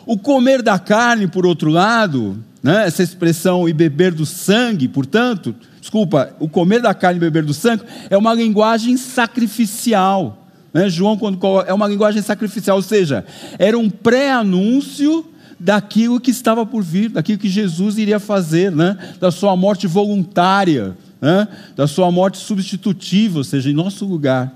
O 0.08 0.16
comer 0.16 0.62
da 0.62 0.78
carne, 0.78 1.26
por 1.26 1.44
outro 1.44 1.68
lado, 1.68 2.42
né, 2.62 2.86
essa 2.86 3.02
expressão 3.02 3.68
e 3.68 3.74
beber 3.74 4.10
do 4.10 4.24
sangue, 4.24 4.88
portanto, 4.88 5.54
desculpa, 5.78 6.34
o 6.40 6.48
comer 6.48 6.80
da 6.80 6.94
carne 6.94 7.18
e 7.18 7.20
beber 7.20 7.44
do 7.44 7.52
sangue 7.52 7.82
é 8.08 8.16
uma 8.16 8.32
linguagem 8.32 8.96
sacrificial. 8.96 10.48
Né? 10.72 10.88
João, 10.88 11.18
quando 11.18 11.38
é 11.66 11.74
uma 11.74 11.86
linguagem 11.86 12.22
sacrificial, 12.22 12.78
ou 12.78 12.82
seja, 12.82 13.22
era 13.58 13.78
um 13.78 13.90
pré-anúncio 13.90 15.26
daquilo 15.60 16.18
que 16.18 16.30
estava 16.30 16.64
por 16.64 16.82
vir, 16.82 17.10
daquilo 17.10 17.38
que 17.38 17.50
Jesus 17.50 17.98
iria 17.98 18.18
fazer, 18.18 18.72
né? 18.72 18.96
da 19.20 19.30
sua 19.30 19.54
morte 19.54 19.86
voluntária, 19.86 20.96
né? 21.20 21.46
da 21.76 21.86
sua 21.86 22.10
morte 22.10 22.38
substitutiva, 22.38 23.36
ou 23.36 23.44
seja, 23.44 23.68
em 23.68 23.74
nosso 23.74 24.06
lugar. 24.06 24.54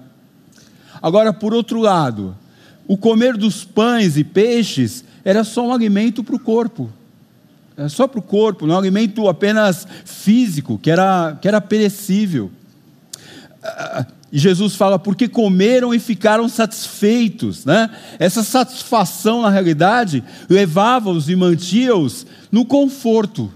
Agora, 1.03 1.31
por 1.31 1.53
outro 1.53 1.79
lado, 1.79 2.35
o 2.87 2.97
comer 2.97 3.37
dos 3.37 3.65
pães 3.65 4.17
e 4.17 4.25
peixes 4.25 5.05
era 5.25 5.45
só 5.45 5.67
um 5.67 5.73
alimento 5.73 6.23
para 6.25 6.37
o 6.37 6.39
corpo. 6.39 6.91
Era 7.77 7.89
só 7.89 8.07
para 8.07 8.19
o 8.19 8.23
corpo, 8.23 8.67
não 8.67 8.75
é 8.75 8.77
um 8.77 8.81
alimento 8.81 9.29
apenas 9.29 9.87
físico, 10.05 10.79
que 10.79 10.91
era, 10.91 11.39
que 11.41 11.49
era 11.49 11.61
perecível. 11.61 12.51
E 14.31 14.39
Jesus 14.39 14.75
fala, 14.75 14.99
porque 14.99 15.29
comeram 15.29 15.93
e 15.95 15.99
ficaram 15.99 16.49
satisfeitos. 16.49 17.65
Né? 17.65 17.91
Essa 18.19 18.43
satisfação, 18.43 19.43
na 19.43 19.51
realidade, 19.51 20.25
levava-os 20.49 21.29
e 21.29 21.37
mantinha-os 21.37 22.27
no 22.51 22.65
conforto, 22.65 23.53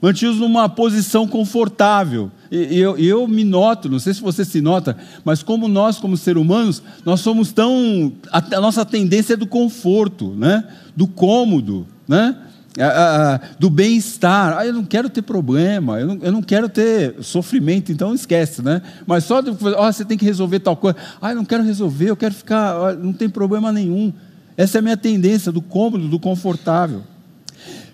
mantinha-os 0.00 0.38
numa 0.38 0.68
posição 0.68 1.26
confortável. 1.26 2.30
E 2.50 2.78
eu, 2.78 2.96
eu 2.98 3.28
me 3.28 3.44
noto, 3.44 3.88
não 3.88 3.98
sei 3.98 4.12
se 4.12 4.20
você 4.20 4.44
se 4.44 4.60
nota, 4.60 4.96
mas 5.24 5.42
como 5.42 5.68
nós, 5.68 5.98
como 5.98 6.16
seres 6.16 6.42
humanos, 6.42 6.82
nós 7.04 7.20
somos 7.20 7.52
tão. 7.52 8.12
A, 8.32 8.60
nossa 8.60 8.84
tendência 8.84 9.34
é 9.34 9.36
do 9.36 9.46
conforto, 9.46 10.34
né? 10.36 10.64
do 10.96 11.06
cômodo. 11.06 11.86
Né? 12.08 12.36
do 13.58 13.68
bem-estar. 13.68 14.56
Ah, 14.56 14.66
eu 14.66 14.72
não 14.72 14.84
quero 14.84 15.10
ter 15.10 15.22
problema, 15.22 15.98
eu 15.98 16.06
não, 16.06 16.18
eu 16.22 16.32
não, 16.32 16.40
quero 16.40 16.68
ter 16.68 17.16
sofrimento, 17.20 17.90
então 17.90 18.14
esquece, 18.14 18.62
né? 18.62 18.80
Mas 19.06 19.24
só 19.24 19.40
oh, 19.40 19.92
você 19.92 20.04
tem 20.04 20.16
que 20.16 20.24
resolver 20.24 20.60
tal 20.60 20.76
coisa. 20.76 20.96
Ah, 21.20 21.30
eu 21.30 21.36
não 21.36 21.44
quero 21.44 21.64
resolver, 21.64 22.10
eu 22.10 22.16
quero 22.16 22.32
ficar, 22.32 22.94
não 22.94 23.12
tem 23.12 23.28
problema 23.28 23.72
nenhum. 23.72 24.12
Essa 24.56 24.78
é 24.78 24.80
a 24.80 24.82
minha 24.82 24.96
tendência 24.96 25.50
do 25.50 25.60
cômodo, 25.60 26.08
do 26.08 26.18
confortável. 26.18 27.02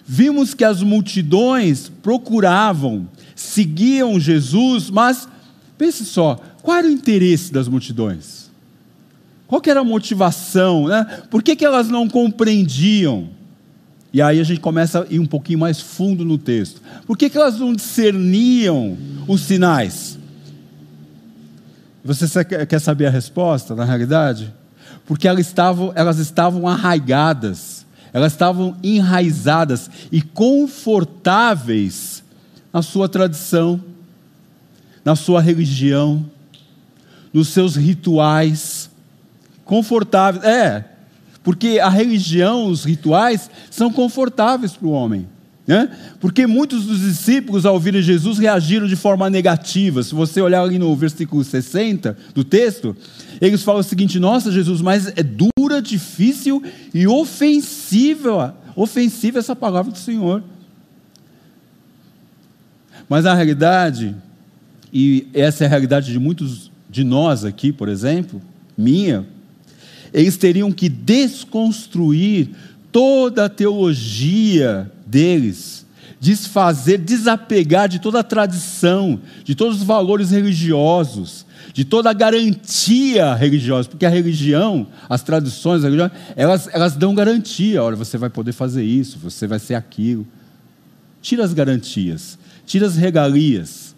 Vimos 0.07 0.55
que 0.55 0.65
as 0.65 0.83
multidões 0.83 1.91
procuravam, 2.03 3.09
seguiam 3.35 4.21
Jesus, 4.21 4.89
mas 4.89 5.29
pense 5.77 6.05
só, 6.05 6.41
qual 6.63 6.79
era 6.79 6.87
o 6.87 6.91
interesse 6.91 7.53
das 7.53 7.67
multidões? 7.67 8.49
Qual 9.49 9.61
era 9.67 9.81
a 9.81 9.85
motivação? 9.85 10.89
Né? 10.89 11.05
Por 11.31 11.43
que, 11.43 11.57
que 11.57 11.65
elas 11.65 11.89
não 11.89 12.09
compreendiam? 12.09 13.29
E 14.13 14.23
aí 14.23 14.41
a 14.41 14.45
gente 14.45 14.61
começa 14.61 15.03
a 15.03 15.07
ir 15.13 15.19
um 15.19 15.27
pouquinho 15.27 15.59
mais 15.59 15.81
fundo 15.81 16.25
no 16.25 16.39
texto. 16.39 16.81
Por 17.07 17.19
que, 17.19 17.29
que 17.29 17.37
elas 17.37 17.59
não 17.59 17.75
discerniam 17.75 18.97
os 19.27 19.43
sinais? 19.43 20.19
Você 22.03 22.45
quer 22.45 22.79
saber 22.81 23.07
a 23.07 23.11
resposta, 23.11 23.75
na 23.75 23.85
realidade? 23.85 24.55
Porque 25.05 25.27
elas 25.27 25.47
estavam, 25.47 25.93
elas 25.95 26.19
estavam 26.19 26.67
arraigadas, 26.67 27.76
elas 28.17 28.33
estavam 28.33 28.75
enraizadas 28.83 29.91
e 30.11 30.23
confortáveis 30.23 32.25
na 32.73 32.81
sua 32.81 33.11
tradição, 33.11 33.79
na 35.05 35.15
sua 35.15 35.43
religião, 35.43 36.25
nos 37.31 37.49
seus 37.49 37.77
rituais. 37.77 38.89
Confortáveis. 39.67 40.43
É, 40.47 40.83
porque 41.43 41.79
a 41.79 41.91
religião, 41.91 42.69
os 42.69 42.87
rituais, 42.87 43.51
são 43.71 43.93
confortáveis 43.93 44.73
para 44.73 44.89
o 44.89 44.93
homem. 44.93 45.29
Né? 45.67 45.91
Porque 46.21 46.47
muitos 46.47 46.85
dos 46.87 47.01
discípulos, 47.01 47.67
ao 47.67 47.75
ouvirem 47.75 48.01
Jesus, 48.01 48.39
reagiram 48.39 48.87
de 48.87 48.95
forma 48.95 49.29
negativa. 49.29 50.03
Se 50.03 50.15
você 50.15 50.41
olhar 50.41 50.63
ali 50.63 50.79
no 50.79 50.95
versículo 50.95 51.43
60 51.43 52.17
do 52.33 52.45
texto, 52.45 52.97
eles 53.41 53.65
falam 53.65 53.81
o 53.81 53.85
seguinte: 53.85 54.21
Nossa, 54.21 54.53
Jesus, 54.53 54.81
mas 54.81 55.09
é 55.09 55.25
dura, 55.25 55.83
difícil 55.83 56.63
e 56.95 57.09
ofensiva, 57.09 58.57
ofensiva 58.77 59.41
essa 59.41 59.57
palavra 59.57 59.91
do 59.91 59.99
Senhor. 59.99 60.43
Mas 63.09 63.27
a 63.27 63.35
realidade, 63.35 64.15
e 64.93 65.27
essa 65.35 65.65
é 65.65 65.67
a 65.67 65.71
realidade 65.71 66.13
de 66.13 66.19
muitos 66.19 66.71
de 66.89 67.03
nós 67.03 67.45
aqui, 67.45 67.73
por 67.73 67.89
exemplo, 67.89 68.41
minha, 68.79 69.27
eles 70.13 70.37
teriam 70.37 70.71
que 70.71 70.89
desconstruir 70.89 72.51
toda 72.97 73.45
a 73.45 73.49
teologia 73.51 74.91
deles, 75.07 75.85
desfazer, 76.19 76.97
desapegar 76.97 77.91
de 77.91 77.99
toda 77.99 78.21
a 78.21 78.23
tradição, 78.23 79.21
de 79.45 79.55
todos 79.55 79.77
os 79.77 79.83
valores 79.83 80.31
religiosos, 80.31 81.45
de 81.75 81.85
toda 81.85 82.09
a 82.09 82.15
garantia 82.15 83.35
religiosa, 83.35 83.87
porque 83.87 84.07
a 84.07 84.09
religião, 84.09 84.87
as 85.11 85.23
tradições, 85.23 85.85
a 85.85 85.89
religião, 85.89 86.11
elas, 86.35 86.71
elas 86.73 86.97
dão 86.97 87.15
garantia, 87.15 87.83
olha, 87.83 87.97
você 87.97 88.17
vai 88.17 88.31
poder 88.31 88.53
fazer 88.53 88.83
isso, 88.83 89.19
você 89.19 89.47
vai 89.47 89.59
ser 89.59 89.75
aquilo. 89.75 90.27
Tira 91.21 91.45
as 91.45 91.53
garantias, 91.53 92.39
tira 92.65 92.87
as 92.87 92.97
regalias. 92.97 93.95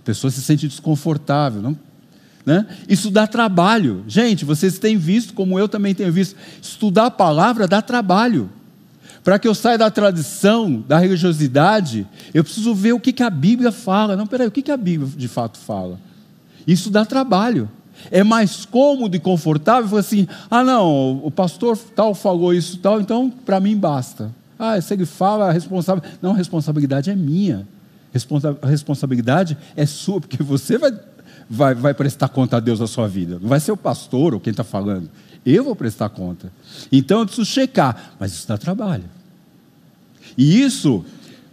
A 0.00 0.04
pessoa 0.06 0.30
se 0.30 0.40
sente 0.40 0.66
desconfortável, 0.66 1.60
não 1.60 1.76
né? 2.46 2.64
Isso 2.88 3.10
dá 3.10 3.26
trabalho. 3.26 4.04
Gente, 4.06 4.44
vocês 4.44 4.78
têm 4.78 4.96
visto, 4.96 5.34
como 5.34 5.58
eu 5.58 5.68
também 5.68 5.92
tenho 5.92 6.12
visto, 6.12 6.36
estudar 6.62 7.06
a 7.06 7.10
palavra 7.10 7.66
dá 7.66 7.82
trabalho. 7.82 8.48
Para 9.24 9.40
que 9.40 9.48
eu 9.48 9.54
saia 9.56 9.76
da 9.76 9.90
tradição, 9.90 10.84
da 10.86 10.98
religiosidade, 10.98 12.06
eu 12.32 12.44
preciso 12.44 12.72
ver 12.72 12.92
o 12.92 13.00
que, 13.00 13.12
que 13.12 13.24
a 13.24 13.28
Bíblia 13.28 13.72
fala. 13.72 14.14
Não, 14.14 14.28
peraí, 14.28 14.46
o 14.46 14.52
que, 14.52 14.62
que 14.62 14.70
a 14.70 14.76
Bíblia 14.76 15.10
de 15.16 15.26
fato 15.26 15.58
fala? 15.58 15.98
Isso 16.64 16.88
dá 16.88 17.04
trabalho. 17.04 17.68
É 18.10 18.22
mais 18.22 18.64
cômodo 18.64 19.16
e 19.16 19.18
confortável 19.18 19.88
falar 19.88 20.00
assim: 20.00 20.28
ah, 20.48 20.62
não, 20.62 21.20
o 21.24 21.30
pastor 21.30 21.76
tal 21.76 22.14
falou 22.14 22.54
isso 22.54 22.78
tal, 22.78 23.00
então 23.00 23.28
para 23.28 23.58
mim 23.58 23.76
basta. 23.76 24.30
Ah, 24.56 24.80
se 24.80 24.94
ele 24.94 25.04
fala, 25.04 25.48
a 25.48 25.52
responsável. 25.52 26.04
Não, 26.22 26.30
a 26.30 26.36
responsabilidade 26.36 27.10
é 27.10 27.16
minha. 27.16 27.66
A 28.62 28.66
responsabilidade 28.68 29.58
é 29.74 29.84
sua, 29.84 30.20
porque 30.20 30.42
você 30.42 30.78
vai 30.78 30.92
vai, 31.48 31.74
vai 31.74 31.94
prestar 31.94 32.28
conta 32.28 32.56
a 32.56 32.60
Deus 32.60 32.78
da 32.78 32.86
sua 32.86 33.08
vida. 33.08 33.38
Não 33.40 33.48
vai 33.48 33.60
ser 33.60 33.72
o 33.72 33.76
pastor 33.76 34.34
ou 34.34 34.40
quem 34.40 34.50
está 34.50 34.64
falando. 34.64 35.08
Eu 35.44 35.62
vou 35.62 35.76
prestar 35.76 36.08
conta. 36.08 36.52
Então 36.90 37.20
eu 37.20 37.26
preciso 37.26 37.48
checar. 37.48 38.14
Mas 38.18 38.32
isso 38.32 38.48
dá 38.48 38.58
trabalho. 38.58 39.04
E 40.36 40.60
isso 40.60 41.04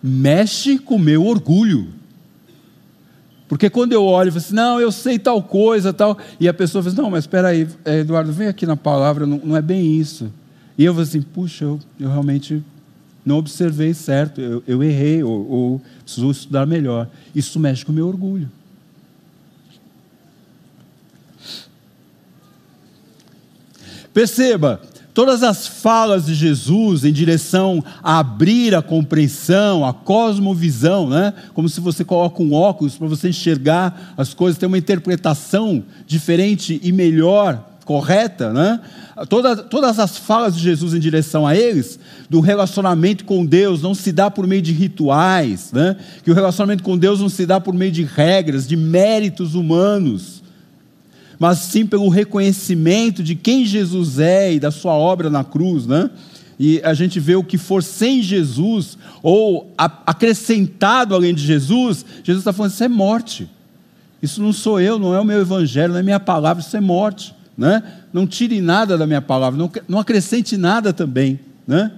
mexe 0.02 0.78
com 0.80 0.96
o 0.96 1.00
meu 1.00 1.26
orgulho. 1.26 1.90
Porque 3.48 3.70
quando 3.70 3.94
eu 3.94 4.04
olho 4.04 4.30
e 4.30 4.32
falo 4.32 4.44
assim, 4.44 4.56
não, 4.56 4.82
eu 4.82 4.92
sei 4.92 5.20
tal 5.20 5.42
coisa, 5.44 5.94
tal, 5.94 6.18
e 6.40 6.48
a 6.48 6.54
pessoa 6.54 6.82
fala 6.82 6.94
assim, 6.94 7.02
não, 7.04 7.12
mas 7.12 7.24
espera 7.26 7.50
aí, 7.50 7.68
eh, 7.86 8.00
Eduardo, 8.00 8.32
vem 8.32 8.48
aqui 8.48 8.66
na 8.66 8.76
palavra, 8.76 9.28
não, 9.28 9.40
não 9.44 9.56
é 9.56 9.62
bem 9.62 9.96
isso. 10.00 10.32
E 10.76 10.84
eu 10.84 10.94
falo 10.94 11.04
assim, 11.04 11.22
puxa, 11.22 11.66
eu, 11.66 11.80
eu 12.00 12.10
realmente 12.10 12.64
não 13.24 13.38
observei 13.38 13.94
certo, 13.94 14.42
eu, 14.42 14.64
eu 14.66 14.84
errei, 14.84 15.24
ou, 15.24 15.48
ou 15.48 15.82
preciso 16.04 16.32
estudar 16.32 16.66
melhor. 16.66 17.08
Isso 17.36 17.60
mexe 17.60 17.86
com 17.86 17.92
o 17.92 17.96
meu 17.96 18.08
orgulho. 18.08 18.50
Perceba, 24.14 24.80
todas 25.14 25.42
as 25.42 25.66
falas 25.68 26.26
de 26.26 26.36
Jesus 26.36 27.04
em 27.04 27.12
direção 27.12 27.84
a 28.02 28.20
abrir 28.20 28.76
a 28.76 28.82
compreensão, 28.82 29.86
a 29.86 29.94
cosmovisão, 29.94 31.10
né? 31.10 31.34
como 31.54 31.68
se 31.68 31.82
você 31.82 32.06
coloca 32.06 32.42
um 32.42 32.54
óculos 32.54 32.96
para 32.96 33.08
você 33.08 33.30
enxergar 33.30 34.14
as 34.16 34.34
coisas, 34.34 34.60
ter 34.60 34.68
uma 34.68 34.78
interpretação 34.78 35.84
diferente 36.06 36.80
e 36.84 36.92
melhor, 36.92 37.70
correta, 37.86 38.54
né? 38.54 38.80
Toda, 39.28 39.58
todas 39.58 40.00
as 40.00 40.18
falas 40.18 40.56
de 40.56 40.64
Jesus 40.64 40.94
em 40.94 41.00
direção 41.00 41.46
a 41.46 41.54
eles, 41.54 42.00
do 42.30 42.40
relacionamento 42.40 43.26
com 43.26 43.46
Deus, 43.46 43.82
não 43.82 43.94
se 43.94 44.12
dá 44.12 44.32
por 44.32 44.48
meio 44.48 44.62
de 44.62 44.72
rituais, 44.72 45.72
né? 45.74 45.98
que 46.24 46.32
o 46.32 46.34
relacionamento 46.34 46.82
com 46.82 46.98
Deus 46.98 47.20
não 47.20 47.28
se 47.28 47.46
dá 47.46 47.60
por 47.60 47.74
meio 47.74 47.92
de 47.92 48.04
regras, 48.04 48.66
de 48.66 48.78
méritos 48.78 49.54
humanos 49.54 50.33
mas 51.40 51.60
sim 51.60 51.86
pelo 51.86 52.10
reconhecimento 52.10 53.24
de 53.24 53.36
quem 53.36 53.66
Jesus 53.66 54.20
é 54.20 54.54
e 54.54 54.60
da 54.60 54.72
sua 54.72 54.94
obra 54.94 55.30
na 55.30 55.44
cruz, 55.44 55.86
né? 55.86 56.10
E 56.60 56.82
a 56.84 56.94
gente 56.94 57.20
vê 57.20 57.36
o 57.36 57.44
que 57.44 57.58
for 57.58 57.82
sem 57.84 58.22
Jesus, 58.22 58.98
ou 59.22 59.74
acrescentado 59.78 61.16
além 61.16 61.34
de 61.34 61.44
Jesus, 61.44 62.06
Jesus 62.24 62.42
está 62.42 62.54
falando: 62.54 62.72
isso 62.72 62.84
é 62.84 62.88
morte. 62.88 63.50
Isso 64.22 64.42
não 64.42 64.54
sou 64.54 64.80
eu, 64.80 64.98
não 64.98 65.14
é 65.14 65.20
o 65.20 65.26
meu 65.26 65.42
evangelho, 65.42 65.92
não 65.92 66.00
é 66.00 66.04
minha 66.04 66.20
palavra, 66.20 66.64
isso 66.64 66.78
é 66.78 66.80
morte. 66.80 67.36
Né? 67.58 67.84
Não 68.14 68.26
tire 68.26 68.62
nada 68.62 68.98
da 68.98 69.06
minha 69.06 69.22
palavra, 69.22 69.60
não, 69.60 69.70
não 69.88 70.00
acrescente 70.00 70.56
nada 70.56 70.94
também. 70.94 71.40
Né? 71.68 71.92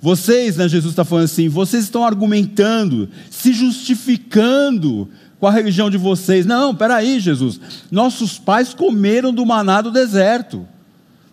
Vocês, 0.00 0.56
né, 0.56 0.66
Jesus 0.68 0.92
está 0.92 1.04
falando 1.04 1.24
assim, 1.24 1.48
vocês 1.48 1.84
estão 1.84 2.04
argumentando, 2.04 3.08
se 3.30 3.52
justificando 3.52 5.08
com 5.40 5.46
a 5.46 5.50
religião 5.50 5.88
de 5.88 5.96
vocês. 5.96 6.44
Não, 6.44 6.74
peraí, 6.74 7.20
Jesus. 7.20 7.60
Nossos 7.90 8.38
pais 8.38 8.74
comeram 8.74 9.32
do 9.32 9.46
maná 9.46 9.80
do 9.80 9.90
deserto. 9.90 10.66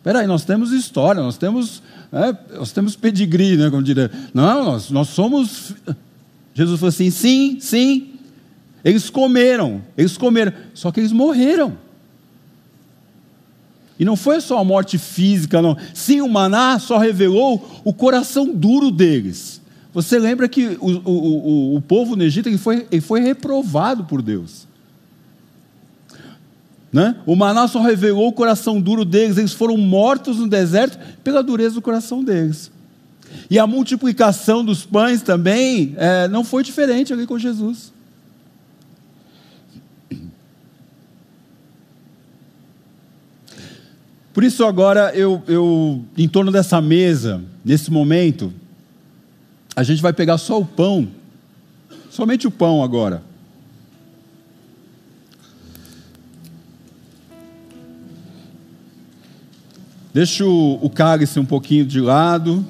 Peraí, 0.03 0.27
nós 0.27 0.45
temos 0.45 0.71
história, 0.71 1.21
nós 1.21 1.37
temos, 1.37 1.81
é, 2.11 2.57
nós 2.57 2.71
temos 2.71 2.95
pedigree, 2.95 3.57
né, 3.57 3.69
como 3.69 3.81
diria. 3.81 4.11
Não, 4.33 4.63
nós, 4.63 4.91
nós 4.91 5.09
somos. 5.09 5.73
Jesus 6.53 6.79
falou 6.79 6.89
assim: 6.89 7.09
sim, 7.09 7.57
sim. 7.59 8.11
Eles 8.83 9.09
comeram, 9.09 9.81
eles 9.97 10.15
comeram, 10.15 10.53
só 10.75 10.91
que 10.91 10.99
eles 10.99 11.11
morreram. 11.11 11.75
E 13.97 14.05
não 14.05 14.15
foi 14.15 14.39
só 14.41 14.59
a 14.59 14.63
morte 14.63 14.97
física, 14.99 15.61
não. 15.61 15.75
Sim, 15.93 16.21
o 16.21 16.29
maná 16.29 16.77
só 16.77 16.99
revelou 16.99 17.81
o 17.83 17.91
coração 17.91 18.53
duro 18.53 18.91
deles. 18.91 19.61
Você 19.95 20.19
lembra 20.19 20.49
que 20.49 20.77
o, 20.81 20.89
o, 20.89 21.09
o, 21.09 21.75
o 21.77 21.81
povo 21.81 22.17
no 22.17 22.23
Egito 22.23 22.49
ele 22.49 22.57
foi, 22.57 22.85
ele 22.91 22.99
foi 22.99 23.21
reprovado 23.21 24.03
por 24.03 24.21
Deus. 24.21 24.67
Né? 26.91 27.15
O 27.25 27.33
maná 27.33 27.65
só 27.65 27.81
revelou 27.81 28.27
o 28.27 28.33
coração 28.33 28.81
duro 28.81 29.05
deles, 29.05 29.37
eles 29.37 29.53
foram 29.53 29.77
mortos 29.77 30.37
no 30.37 30.49
deserto 30.49 30.99
pela 31.23 31.41
dureza 31.41 31.75
do 31.75 31.81
coração 31.81 32.21
deles. 32.21 32.69
E 33.49 33.57
a 33.57 33.65
multiplicação 33.65 34.65
dos 34.65 34.83
pães 34.85 35.21
também 35.21 35.95
é, 35.95 36.27
não 36.27 36.43
foi 36.43 36.61
diferente 36.61 37.13
ali 37.13 37.25
com 37.25 37.39
Jesus. 37.39 37.93
Por 44.33 44.43
isso, 44.43 44.65
agora, 44.65 45.13
eu, 45.15 45.41
eu, 45.47 46.03
em 46.17 46.27
torno 46.27 46.51
dessa 46.51 46.81
mesa, 46.81 47.41
nesse 47.63 47.89
momento, 47.89 48.53
a 49.75 49.83
gente 49.83 50.01
vai 50.01 50.13
pegar 50.13 50.37
só 50.37 50.59
o 50.59 50.65
pão, 50.65 51.09
somente 52.09 52.47
o 52.47 52.51
pão 52.51 52.81
agora. 52.81 53.21
Deixa 60.13 60.45
o, 60.45 60.79
o 60.81 60.89
cálice 60.89 61.37
um 61.41 61.45
pouquinho 61.45 61.85
de 61.85 61.99
lado. 61.99 62.65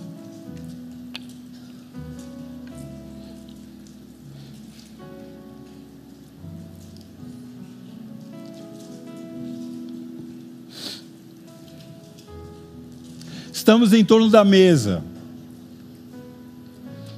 Estamos 13.54 13.94
em 13.94 14.04
torno 14.04 14.28
da 14.30 14.44
mesa 14.44 15.04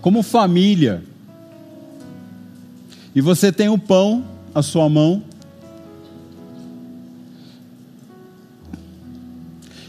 como 0.08 0.24
família. 0.24 1.04
E 3.14 3.20
você 3.20 3.52
tem 3.52 3.68
o 3.68 3.78
pão 3.78 4.24
à 4.56 4.64
sua 4.64 4.88
mão. 4.88 5.22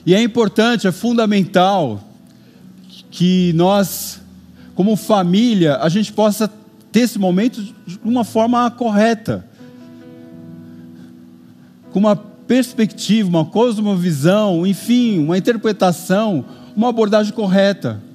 E 0.05 0.13
é 0.13 0.21
importante, 0.21 0.89
é 0.89 0.91
fundamental 0.91 2.03
que 3.13 3.53
nós, 3.53 4.21
como 4.75 4.97
família, 4.97 5.77
a 5.77 5.89
gente 5.89 6.13
possa 6.13 6.51
ter 6.91 7.03
esse 7.03 7.17
momento 7.17 7.63
de 7.63 8.01
uma 8.03 8.25
forma 8.25 8.69
correta, 8.73 9.47
com 11.93 12.01
uma 12.01 12.17
perspectiva, 12.17 13.29
uma 13.29 13.45
cosmovisão, 13.45 14.67
enfim, 14.67 15.21
uma 15.21 15.39
interpretação, 15.39 16.45
uma 16.75 16.89
abordagem 16.89 17.33
correta 17.33 18.08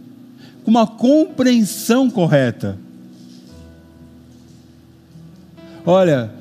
com 0.63 0.71
uma 0.71 0.87
compreensão 0.87 2.09
correta. 2.09 2.77
Olha, 5.85 6.31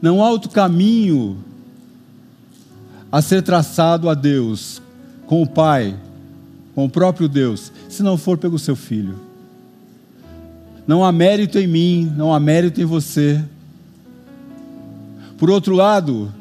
não 0.00 0.24
há 0.24 0.30
outro 0.30 0.50
caminho 0.50 1.44
a 3.12 3.20
ser 3.20 3.42
traçado 3.42 4.08
a 4.08 4.14
Deus, 4.14 4.80
com 5.26 5.42
o 5.42 5.46
Pai, 5.46 5.94
com 6.74 6.86
o 6.86 6.88
próprio 6.88 7.28
Deus, 7.28 7.70
se 7.88 8.02
não 8.02 8.16
for 8.16 8.38
pelo 8.38 8.58
seu 8.58 8.74
Filho. 8.74 9.18
Não 10.86 11.04
há 11.04 11.12
mérito 11.12 11.58
em 11.58 11.66
mim, 11.66 12.12
não 12.16 12.32
há 12.32 12.40
mérito 12.40 12.80
em 12.80 12.84
você. 12.84 13.44
Por 15.36 15.50
outro 15.50 15.74
lado, 15.74 16.32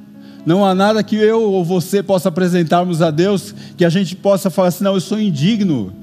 não 0.46 0.65
há 0.65 0.74
nada 0.74 1.04
que 1.04 1.15
eu 1.15 1.42
ou 1.52 1.65
você 1.65 2.02
possa 2.02 2.30
apresentarmos 2.30 3.02
a 3.02 3.12
Deus 3.12 3.54
que 3.76 3.84
a 3.84 3.89
gente 3.89 4.15
possa 4.15 4.50
falar 4.50 4.70
assim: 4.70 4.84
não, 4.84 4.94
eu 4.94 5.02
sou 5.02 5.20
indigno 5.20 5.94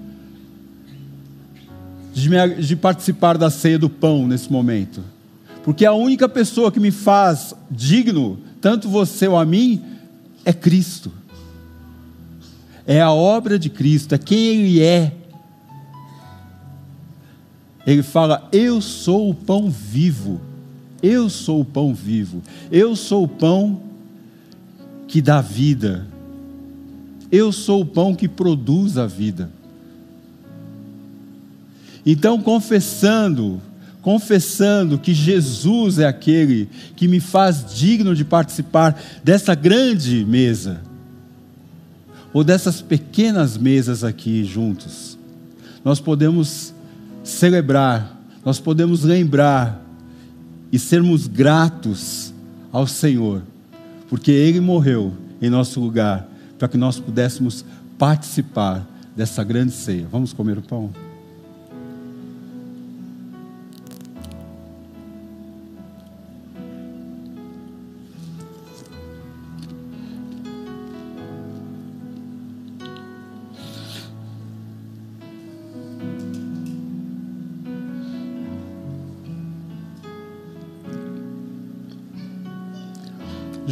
de, 2.16 2.30
me, 2.30 2.54
de 2.54 2.74
participar 2.74 3.36
da 3.36 3.50
ceia 3.50 3.78
do 3.78 3.90
pão 3.90 4.26
nesse 4.26 4.50
momento. 4.50 5.04
Porque 5.62 5.84
a 5.84 5.92
única 5.92 6.26
pessoa 6.26 6.72
que 6.72 6.80
me 6.80 6.90
faz 6.90 7.54
digno, 7.70 8.38
tanto 8.58 8.88
você 8.88 9.28
ou 9.28 9.36
a 9.36 9.44
mim, 9.44 9.84
é 10.42 10.50
Cristo. 10.50 11.12
É 12.86 13.02
a 13.02 13.12
obra 13.12 13.58
de 13.58 13.68
Cristo, 13.68 14.14
é 14.14 14.18
quem 14.18 14.38
Ele 14.38 14.82
é. 14.82 15.12
Ele 17.86 18.02
fala: 18.02 18.48
Eu 18.50 18.80
sou 18.80 19.28
o 19.28 19.34
pão 19.34 19.68
vivo. 19.68 20.40
Eu 21.02 21.28
sou 21.28 21.60
o 21.60 21.64
pão 21.66 21.92
vivo. 21.92 22.42
Eu 22.72 22.96
sou 22.96 23.24
o 23.24 23.28
pão 23.28 23.82
que 25.06 25.20
dá 25.20 25.42
vida. 25.42 26.06
Eu 27.30 27.52
sou 27.52 27.82
o 27.82 27.86
pão 27.86 28.14
que 28.14 28.26
produz 28.26 28.96
a 28.96 29.06
vida. 29.06 29.50
Então, 32.06 32.40
confessando, 32.40 33.60
confessando 34.00 34.96
que 34.96 35.12
Jesus 35.12 35.98
é 35.98 36.06
aquele 36.06 36.68
que 36.94 37.08
me 37.08 37.18
faz 37.18 37.74
digno 37.74 38.14
de 38.14 38.24
participar 38.24 38.96
dessa 39.24 39.56
grande 39.56 40.24
mesa, 40.24 40.80
ou 42.32 42.44
dessas 42.44 42.80
pequenas 42.80 43.56
mesas 43.56 44.04
aqui 44.04 44.44
juntos, 44.44 45.18
nós 45.84 45.98
podemos 45.98 46.72
celebrar, 47.24 48.20
nós 48.44 48.60
podemos 48.60 49.02
lembrar 49.02 49.82
e 50.70 50.78
sermos 50.78 51.26
gratos 51.26 52.32
ao 52.70 52.86
Senhor, 52.86 53.42
porque 54.08 54.30
Ele 54.30 54.60
morreu 54.60 55.12
em 55.40 55.50
nosso 55.50 55.80
lugar, 55.80 56.28
para 56.58 56.68
que 56.68 56.76
nós 56.76 57.00
pudéssemos 57.00 57.64
participar 57.98 58.86
dessa 59.16 59.42
grande 59.42 59.72
ceia. 59.72 60.06
Vamos 60.10 60.32
comer 60.32 60.58
o 60.58 60.62
pão? 60.62 61.05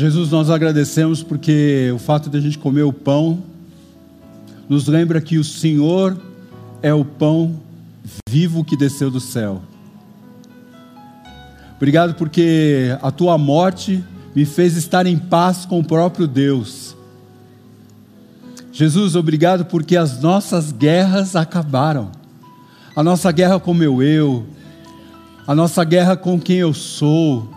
Jesus, 0.05 0.31
nós 0.31 0.51
agradecemos 0.51 1.23
porque 1.23 1.91
o 1.95 1.99
fato 1.99 2.29
de 2.29 2.37
a 2.37 2.41
gente 2.41 2.59
comer 2.59 2.83
o 2.83 2.93
pão 2.93 3.43
nos 4.69 4.87
lembra 4.87 5.19
que 5.19 5.39
o 5.39 5.43
Senhor 5.43 6.15
é 6.83 6.93
o 6.93 7.07
pão 7.07 7.59
vivo 8.29 8.63
que 8.63 8.77
desceu 8.77 9.11
do 9.11 9.19
céu. 9.19 9.63
Obrigado 11.77 12.17
porque 12.17 12.95
a 13.01 13.11
tua 13.11 13.39
morte 13.39 14.05
me 14.37 14.45
fez 14.45 14.77
estar 14.77 15.07
em 15.07 15.17
paz 15.17 15.65
com 15.65 15.81
o 15.81 15.85
próprio 15.85 16.27
Deus. 16.27 16.95
Jesus, 18.73 19.17
obrigado 19.17 19.65
porque 19.65 19.97
as 19.97 20.21
nossas 20.21 20.71
guerras 20.71 21.35
acabaram. 21.35 22.13
A 22.95 23.03
nossa 23.03 23.33
guerra 23.33 23.59
com 23.59 23.73
meu 23.73 24.03
eu, 24.03 24.45
a 25.47 25.55
nossa 25.55 25.83
guerra 25.83 26.15
com 26.15 26.39
quem 26.39 26.59
eu 26.59 26.75
sou. 26.75 27.54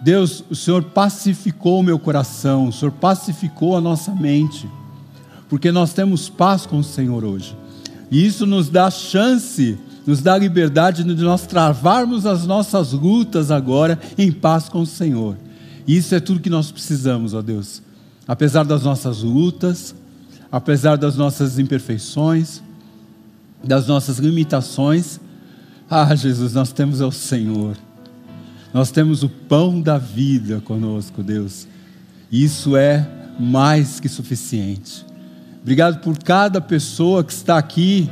Deus, 0.00 0.42
o 0.48 0.56
Senhor 0.56 0.82
pacificou 0.82 1.80
o 1.80 1.82
meu 1.82 1.98
coração, 1.98 2.68
o 2.68 2.72
Senhor 2.72 2.90
pacificou 2.90 3.76
a 3.76 3.80
nossa 3.80 4.14
mente, 4.14 4.68
porque 5.48 5.70
nós 5.70 5.92
temos 5.92 6.28
paz 6.28 6.64
com 6.64 6.78
o 6.78 6.84
Senhor 6.84 7.24
hoje. 7.24 7.56
E 8.10 8.24
isso 8.24 8.46
nos 8.46 8.68
dá 8.68 8.90
chance, 8.90 9.78
nos 10.06 10.22
dá 10.22 10.36
liberdade 10.38 11.04
de 11.04 11.22
nós 11.22 11.46
travarmos 11.46 12.24
as 12.24 12.46
nossas 12.46 12.92
lutas 12.92 13.50
agora 13.50 14.00
em 14.16 14.32
paz 14.32 14.68
com 14.68 14.80
o 14.80 14.86
Senhor. 14.86 15.36
E 15.86 15.96
isso 15.96 16.14
é 16.14 16.20
tudo 16.20 16.40
que 16.40 16.50
nós 16.50 16.72
precisamos, 16.72 17.34
ó 17.34 17.42
Deus. 17.42 17.82
Apesar 18.26 18.64
das 18.64 18.82
nossas 18.82 19.22
lutas, 19.22 19.94
apesar 20.50 20.96
das 20.96 21.16
nossas 21.16 21.58
imperfeições, 21.58 22.62
das 23.62 23.86
nossas 23.86 24.18
limitações, 24.18 25.20
ah, 25.88 26.14
Jesus, 26.14 26.54
nós 26.54 26.72
temos 26.72 27.00
o 27.00 27.10
Senhor. 27.10 27.76
Nós 28.72 28.90
temos 28.90 29.22
o 29.22 29.28
pão 29.28 29.80
da 29.80 29.98
vida 29.98 30.60
conosco, 30.60 31.22
Deus. 31.22 31.66
Isso 32.30 32.76
é 32.76 33.08
mais 33.38 33.98
que 33.98 34.08
suficiente. 34.08 35.04
Obrigado 35.62 36.00
por 36.00 36.18
cada 36.18 36.60
pessoa 36.60 37.24
que 37.24 37.32
está 37.32 37.58
aqui 37.58 38.08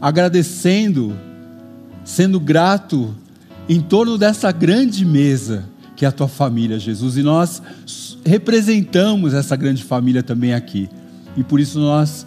agradecendo, 0.00 1.14
sendo 2.04 2.40
grato 2.40 3.14
em 3.68 3.80
torno 3.80 4.16
dessa 4.16 4.50
grande 4.50 5.04
mesa 5.04 5.64
que 5.98 6.04
é 6.04 6.08
a 6.08 6.12
tua 6.12 6.28
família, 6.28 6.78
Jesus. 6.78 7.16
E 7.16 7.24
nós 7.24 7.60
representamos 8.24 9.34
essa 9.34 9.56
grande 9.56 9.82
família 9.82 10.22
também 10.22 10.54
aqui. 10.54 10.88
E 11.36 11.42
por 11.42 11.58
isso 11.58 11.80
nós 11.80 12.24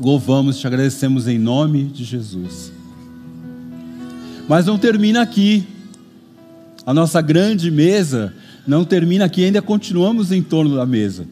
louvamos, 0.00 0.58
te 0.58 0.66
agradecemos 0.66 1.28
em 1.28 1.38
nome 1.38 1.84
de 1.84 2.02
Jesus. 2.02 2.72
Mas 4.48 4.64
não 4.64 4.78
termina 4.78 5.20
aqui. 5.20 5.66
A 6.86 6.94
nossa 6.94 7.20
grande 7.20 7.68
mesa 7.68 8.32
não 8.64 8.84
termina 8.84 9.24
aqui, 9.24 9.44
ainda 9.44 9.60
continuamos 9.60 10.30
em 10.30 10.40
torno 10.40 10.76
da 10.76 10.86
mesa. 10.86 11.26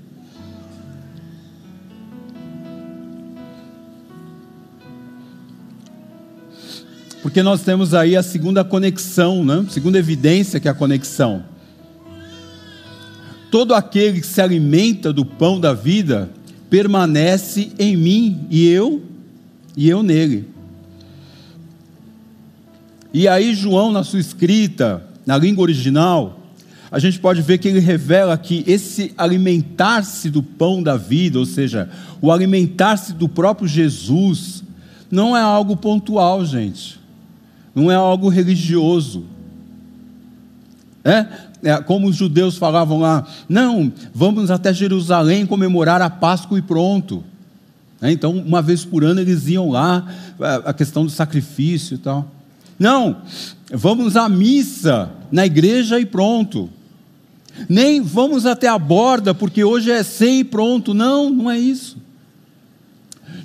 Porque 7.23 7.41
nós 7.41 7.63
temos 7.63 7.95
aí 7.95 8.17
a 8.17 8.23
segunda 8.23 8.65
conexão, 8.65 9.45
né? 9.45 9.65
segunda 9.71 9.97
evidência 9.97 10.59
que 10.59 10.67
é 10.67 10.71
a 10.73 10.75
conexão. 10.75 11.45
Todo 13.49 13.75
aquele 13.75 14.21
que 14.21 14.27
se 14.27 14.41
alimenta 14.41 15.13
do 15.13 15.25
pão 15.25 15.61
da 15.61 15.73
vida 15.73 16.29
permanece 16.69 17.73
em 17.79 17.97
mim 17.97 18.47
e 18.51 18.69
eu 18.69 19.03
e 19.77 19.89
eu 19.89 20.03
nele. 20.03 20.49
E 23.13 23.29
aí 23.29 23.55
João 23.55 23.93
na 23.93 24.03
sua 24.03 24.19
escrita, 24.19 25.14
na 25.27 25.37
língua 25.39 25.63
original, 25.63 26.41
a 26.91 26.99
gente 26.99 27.19
pode 27.19 27.43
ver 27.43 27.59
que 27.59 27.69
ele 27.69 27.81
revela 27.81 28.37
que 28.39 28.63
esse 28.67 29.13
alimentar-se 29.17 30.31
do 30.31 30.43
pão 30.43 30.83
da 30.83 30.97
vida, 30.97 31.39
ou 31.39 31.47
seja, 31.47 31.89
o 32.21 32.31
alimentar-se 32.31 33.13
do 33.13 33.29
próprio 33.29 33.67
Jesus, 33.67 34.63
não 35.11 35.37
é 35.37 35.41
algo 35.41 35.77
pontual, 35.77 36.45
gente 36.45 37.05
não 37.75 37.91
é 37.91 37.95
algo 37.95 38.29
religioso. 38.29 39.25
É? 41.03 41.27
é? 41.63 41.83
como 41.83 42.09
os 42.09 42.17
judeus 42.17 42.57
falavam 42.57 42.99
lá, 42.99 43.27
não, 43.49 43.93
vamos 44.15 44.51
até 44.51 44.73
Jerusalém 44.73 45.45
comemorar 45.45 46.01
a 46.01 46.09
Páscoa 46.09 46.59
e 46.59 46.63
pronto. 46.63 47.25
É, 48.01 48.11
então, 48.11 48.33
uma 48.33 48.63
vez 48.63 48.85
por 48.85 49.05
ano 49.05 49.21
eles 49.21 49.49
iam 49.49 49.71
lá, 49.71 50.07
é, 50.41 50.63
a 50.67 50.73
questão 50.73 51.05
do 51.05 51.11
sacrifício 51.11 51.97
e 51.97 51.99
tal. 51.99 52.31
Não, 52.79 53.23
vamos 53.73 54.17
à 54.17 54.29
missa 54.29 55.11
na 55.31 55.47
igreja 55.47 55.99
e 56.01 56.07
pronto. 56.07 56.69
Nem 57.69 58.01
vamos 58.01 58.47
até 58.47 58.67
a 58.67 58.79
borda, 58.79 59.35
porque 59.35 59.63
hoje 59.63 59.91
é 59.91 60.03
sem 60.03 60.41
e 60.41 60.45
pronto. 60.45 60.93
Não, 60.93 61.31
não 61.31 61.51
é 61.51 61.59
isso. 61.59 61.97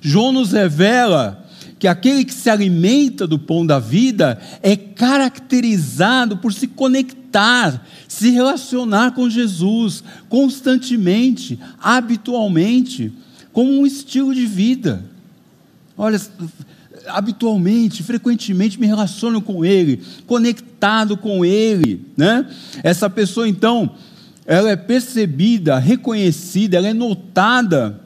João 0.02 0.32
nos 0.32 0.52
revela 0.52 1.46
que 1.78 1.88
aquele 1.88 2.26
que 2.26 2.34
se 2.34 2.50
alimenta 2.50 3.26
do 3.26 3.40
pão 3.40 3.66
da 3.66 3.80
vida 3.80 4.40
é 4.62 4.76
caracterizado 4.76 6.38
por 6.38 6.54
se 6.54 6.68
conectar, 6.68 7.86
se 8.08 8.32
relacionar 8.32 9.12
com 9.12 9.30
Jesus 9.30 10.04
constantemente, 10.28 11.58
habitualmente, 11.80 13.14
como 13.54 13.72
um 13.72 13.86
estilo 13.86 14.36
de 14.36 14.46
vida. 14.46 15.06
Olha, 15.98 16.20
habitualmente, 17.10 18.04
frequentemente 18.04 18.80
me 18.80 18.88
relaciono 18.88 19.42
com 19.42 19.66
Ele, 19.66 20.02
conectado 20.26 21.18
com 21.18 21.44
Ele, 21.44 22.06
né? 22.16 22.46
Essa 22.84 23.10
pessoa 23.10 23.48
então, 23.48 23.92
ela 24.46 24.72
é 24.72 24.76
percebida, 24.76 25.78
reconhecida, 25.78 26.78
ela 26.78 26.88
é 26.88 26.94
notada 26.94 28.00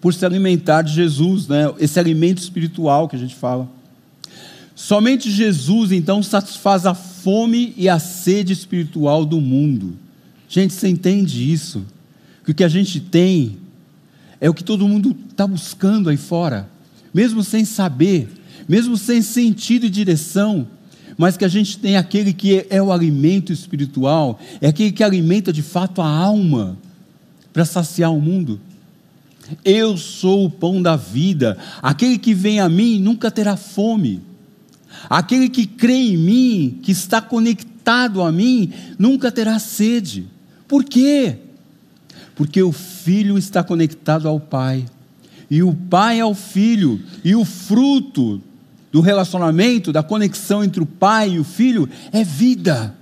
por 0.00 0.12
se 0.12 0.24
alimentar 0.24 0.82
de 0.82 0.92
Jesus, 0.92 1.48
né? 1.48 1.72
esse 1.78 1.98
alimento 1.98 2.38
espiritual 2.38 3.08
que 3.08 3.16
a 3.16 3.18
gente 3.18 3.34
fala. 3.34 3.68
Somente 4.74 5.30
Jesus, 5.30 5.92
então, 5.92 6.22
satisfaz 6.22 6.84
a 6.84 6.94
fome 6.94 7.72
e 7.76 7.88
a 7.88 7.98
sede 7.98 8.52
espiritual 8.52 9.24
do 9.24 9.40
mundo. 9.40 9.94
Gente, 10.48 10.74
você 10.74 10.88
entende 10.88 11.50
isso? 11.50 11.84
Que 12.44 12.50
o 12.50 12.54
que 12.54 12.64
a 12.64 12.68
gente 12.68 13.00
tem 13.00 13.56
é 14.40 14.50
o 14.50 14.54
que 14.54 14.64
todo 14.64 14.86
mundo 14.86 15.16
está 15.30 15.46
buscando 15.46 16.10
aí 16.10 16.16
fora, 16.16 16.68
mesmo 17.14 17.44
sem 17.44 17.64
saber, 17.64 18.28
mesmo 18.68 18.96
sem 18.96 19.22
sentido 19.22 19.86
e 19.86 19.90
direção, 19.90 20.66
mas 21.16 21.36
que 21.36 21.44
a 21.44 21.48
gente 21.48 21.78
tem 21.78 21.96
aquele 21.96 22.32
que 22.32 22.66
é 22.68 22.82
o 22.82 22.90
alimento 22.92 23.52
espiritual, 23.52 24.40
é 24.60 24.66
aquele 24.66 24.90
que 24.90 25.04
alimenta 25.04 25.52
de 25.52 25.62
fato 25.62 26.02
a 26.02 26.08
alma 26.08 26.76
para 27.52 27.64
saciar 27.64 28.12
o 28.12 28.20
mundo. 28.20 28.60
Eu 29.64 29.96
sou 29.96 30.46
o 30.46 30.50
pão 30.50 30.82
da 30.82 30.96
vida. 30.96 31.56
Aquele 31.80 32.18
que 32.18 32.34
vem 32.34 32.58
a 32.60 32.68
mim 32.68 32.98
nunca 32.98 33.30
terá 33.30 33.56
fome. 33.56 34.20
Aquele 35.08 35.48
que 35.48 35.66
crê 35.66 35.94
em 35.94 36.16
mim, 36.16 36.80
que 36.82 36.90
está 36.90 37.20
conectado 37.20 38.22
a 38.22 38.32
mim, 38.32 38.72
nunca 38.98 39.30
terá 39.30 39.58
sede. 39.58 40.26
Por 40.66 40.82
quê? 40.82 41.36
Porque 42.34 42.62
o 42.62 42.72
filho 42.72 43.36
está 43.38 43.62
conectado 43.62 44.26
ao 44.26 44.40
pai, 44.40 44.86
e 45.50 45.62
o 45.62 45.74
pai 45.74 46.20
ao 46.20 46.34
filho, 46.34 47.00
e 47.24 47.34
o 47.34 47.44
fruto 47.44 48.40
do 48.92 49.00
relacionamento, 49.00 49.92
da 49.92 50.02
conexão 50.02 50.62
entre 50.62 50.82
o 50.82 50.86
pai 50.86 51.32
e 51.32 51.38
o 51.38 51.44
filho 51.44 51.88
é 52.12 52.22
vida. 52.22 52.94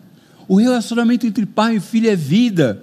O 0.49 0.57
relacionamento 0.57 1.27
entre 1.27 1.47
pai 1.47 1.77
e 1.77 1.81
filho 1.81 2.11
é 2.11 2.17
vida. 2.17 2.83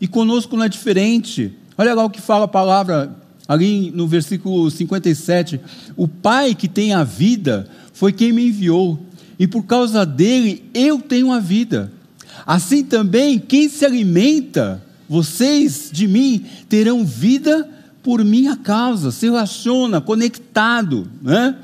E 0.00 0.06
conosco 0.06 0.56
não 0.56 0.64
é 0.64 0.68
diferente. 0.68 1.52
Olha 1.78 1.94
lá 1.94 2.04
o 2.04 2.10
que 2.10 2.20
fala 2.20 2.44
a 2.44 2.48
palavra 2.48 3.16
ali 3.48 3.90
no 3.92 4.06
versículo 4.06 4.70
57. 4.70 5.60
O 5.96 6.08
Pai 6.08 6.54
que 6.54 6.68
tem 6.68 6.92
a 6.92 7.04
vida 7.04 7.68
foi 7.92 8.12
quem 8.12 8.32
me 8.32 8.48
enviou, 8.48 8.98
e 9.38 9.46
por 9.46 9.64
causa 9.64 10.04
dele 10.04 10.64
eu 10.74 11.00
tenho 11.00 11.32
a 11.32 11.38
vida. 11.38 11.92
Assim 12.46 12.84
também, 12.84 13.38
quem 13.38 13.68
se 13.68 13.84
alimenta, 13.84 14.82
vocês 15.08 15.90
de 15.92 16.06
mim, 16.06 16.44
terão 16.68 17.04
vida 17.04 17.68
por 18.06 18.24
minha 18.24 18.56
causa, 18.56 19.10
se 19.10 19.26
relaciona, 19.26 20.00
conectado, 20.00 21.10
né? 21.20 21.56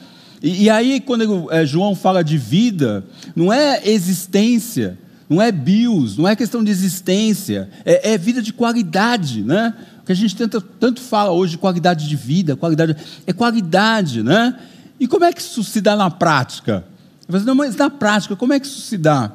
E, 0.42 0.64
e 0.64 0.70
aí, 0.70 0.98
quando 0.98 1.48
é, 1.52 1.64
João 1.64 1.94
fala 1.94 2.24
de 2.24 2.36
vida, 2.36 3.04
não 3.36 3.52
é 3.52 3.80
existência, 3.88 4.98
não 5.30 5.40
é 5.40 5.52
bios, 5.52 6.16
não 6.16 6.26
é 6.26 6.34
questão 6.34 6.64
de 6.64 6.72
existência, 6.72 7.70
é, 7.84 8.14
é 8.14 8.18
vida 8.18 8.42
de 8.42 8.52
qualidade, 8.52 9.44
né? 9.44 9.72
O 10.02 10.04
que 10.04 10.10
a 10.10 10.16
gente 10.16 10.34
tenta, 10.34 10.60
tanto 10.80 11.00
fala 11.00 11.30
hoje 11.30 11.52
de 11.52 11.58
qualidade 11.58 12.08
de 12.08 12.16
vida, 12.16 12.56
qualidade, 12.56 12.96
é 13.24 13.32
qualidade, 13.32 14.24
né? 14.24 14.58
E 14.98 15.06
como 15.06 15.24
é 15.24 15.32
que 15.32 15.40
isso 15.40 15.62
se 15.62 15.80
dá 15.80 15.94
na 15.94 16.10
prática? 16.10 16.84
Mas, 17.28 17.44
não, 17.44 17.54
mas 17.54 17.76
na 17.76 17.88
prática, 17.88 18.34
como 18.34 18.52
é 18.52 18.58
que 18.58 18.66
isso 18.66 18.80
se 18.80 18.98
dá? 18.98 19.30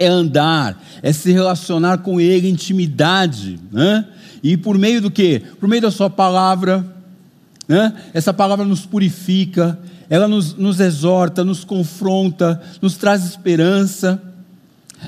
É 0.00 0.08
andar, 0.08 0.82
é 1.00 1.12
se 1.12 1.30
relacionar 1.30 1.98
com 1.98 2.20
Ele, 2.20 2.48
intimidade, 2.48 3.60
né? 3.70 4.04
E 4.44 4.58
por 4.58 4.76
meio 4.76 5.00
do 5.00 5.10
quê? 5.10 5.40
Por 5.58 5.66
meio 5.66 5.80
da 5.80 5.90
Sua 5.90 6.10
palavra, 6.10 6.86
né? 7.66 7.94
Essa 8.12 8.30
palavra 8.30 8.62
nos 8.62 8.84
purifica, 8.84 9.78
ela 10.10 10.28
nos, 10.28 10.54
nos 10.54 10.80
exorta, 10.80 11.42
nos 11.42 11.64
confronta, 11.64 12.60
nos 12.82 12.98
traz 12.98 13.24
esperança. 13.24 14.22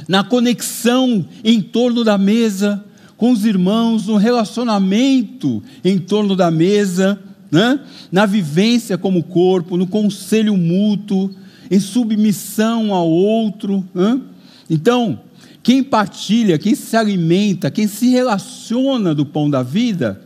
Na 0.08 0.24
conexão 0.24 1.26
em 1.44 1.60
torno 1.60 2.02
da 2.02 2.16
mesa, 2.16 2.82
com 3.16 3.30
os 3.30 3.44
irmãos, 3.44 4.06
no 4.06 4.16
relacionamento 4.16 5.62
em 5.84 5.98
torno 5.98 6.34
da 6.34 6.50
mesa, 6.50 7.18
né? 7.50 7.80
na 8.10 8.24
vivência 8.24 8.96
como 8.96 9.22
corpo, 9.22 9.76
no 9.76 9.86
conselho 9.86 10.56
mútuo, 10.56 11.30
em 11.70 11.80
submissão 11.80 12.94
ao 12.94 13.08
outro. 13.08 13.86
Né? 13.94 14.20
Então, 14.68 15.20
Quem 15.66 15.82
partilha, 15.82 16.60
quem 16.60 16.76
se 16.76 16.96
alimenta, 16.96 17.72
quem 17.72 17.88
se 17.88 18.06
relaciona 18.08 19.12
do 19.12 19.26
pão 19.26 19.50
da 19.50 19.64
vida, 19.64 20.22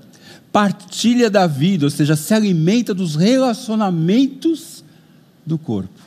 partilha 0.53 1.31
da 1.31 1.47
vida, 1.47 1.87
ou 1.87 1.91
seja, 1.91 2.15
se 2.15 2.35
alimenta 2.35 2.93
dos 2.93 3.17
relacionamentos 3.17 4.85
do 5.47 5.57
corpo. 5.57 5.99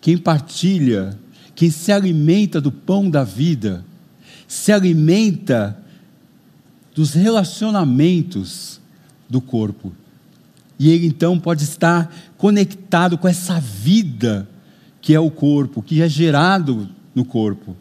Quem 0.00 0.16
partilha, 0.16 1.18
quem 1.54 1.70
se 1.70 1.92
alimenta 1.92 2.62
do 2.62 2.72
pão 2.72 3.10
da 3.10 3.22
vida, 3.22 3.84
se 4.46 4.72
alimenta 4.72 5.78
dos 6.94 7.12
relacionamentos 7.12 8.80
do 9.28 9.42
corpo. 9.42 9.92
E 10.78 10.88
ele 10.88 11.08
então 11.08 11.38
pode 11.38 11.64
estar 11.64 12.10
conectado 12.38 13.18
com 13.18 13.28
essa 13.28 13.60
vida 13.60 14.48
que 15.00 15.14
é 15.14 15.20
o 15.20 15.30
corpo, 15.30 15.82
que 15.82 16.02
é 16.02 16.08
gerado 16.08 16.88
no 17.14 17.24
corpo. 17.24 17.76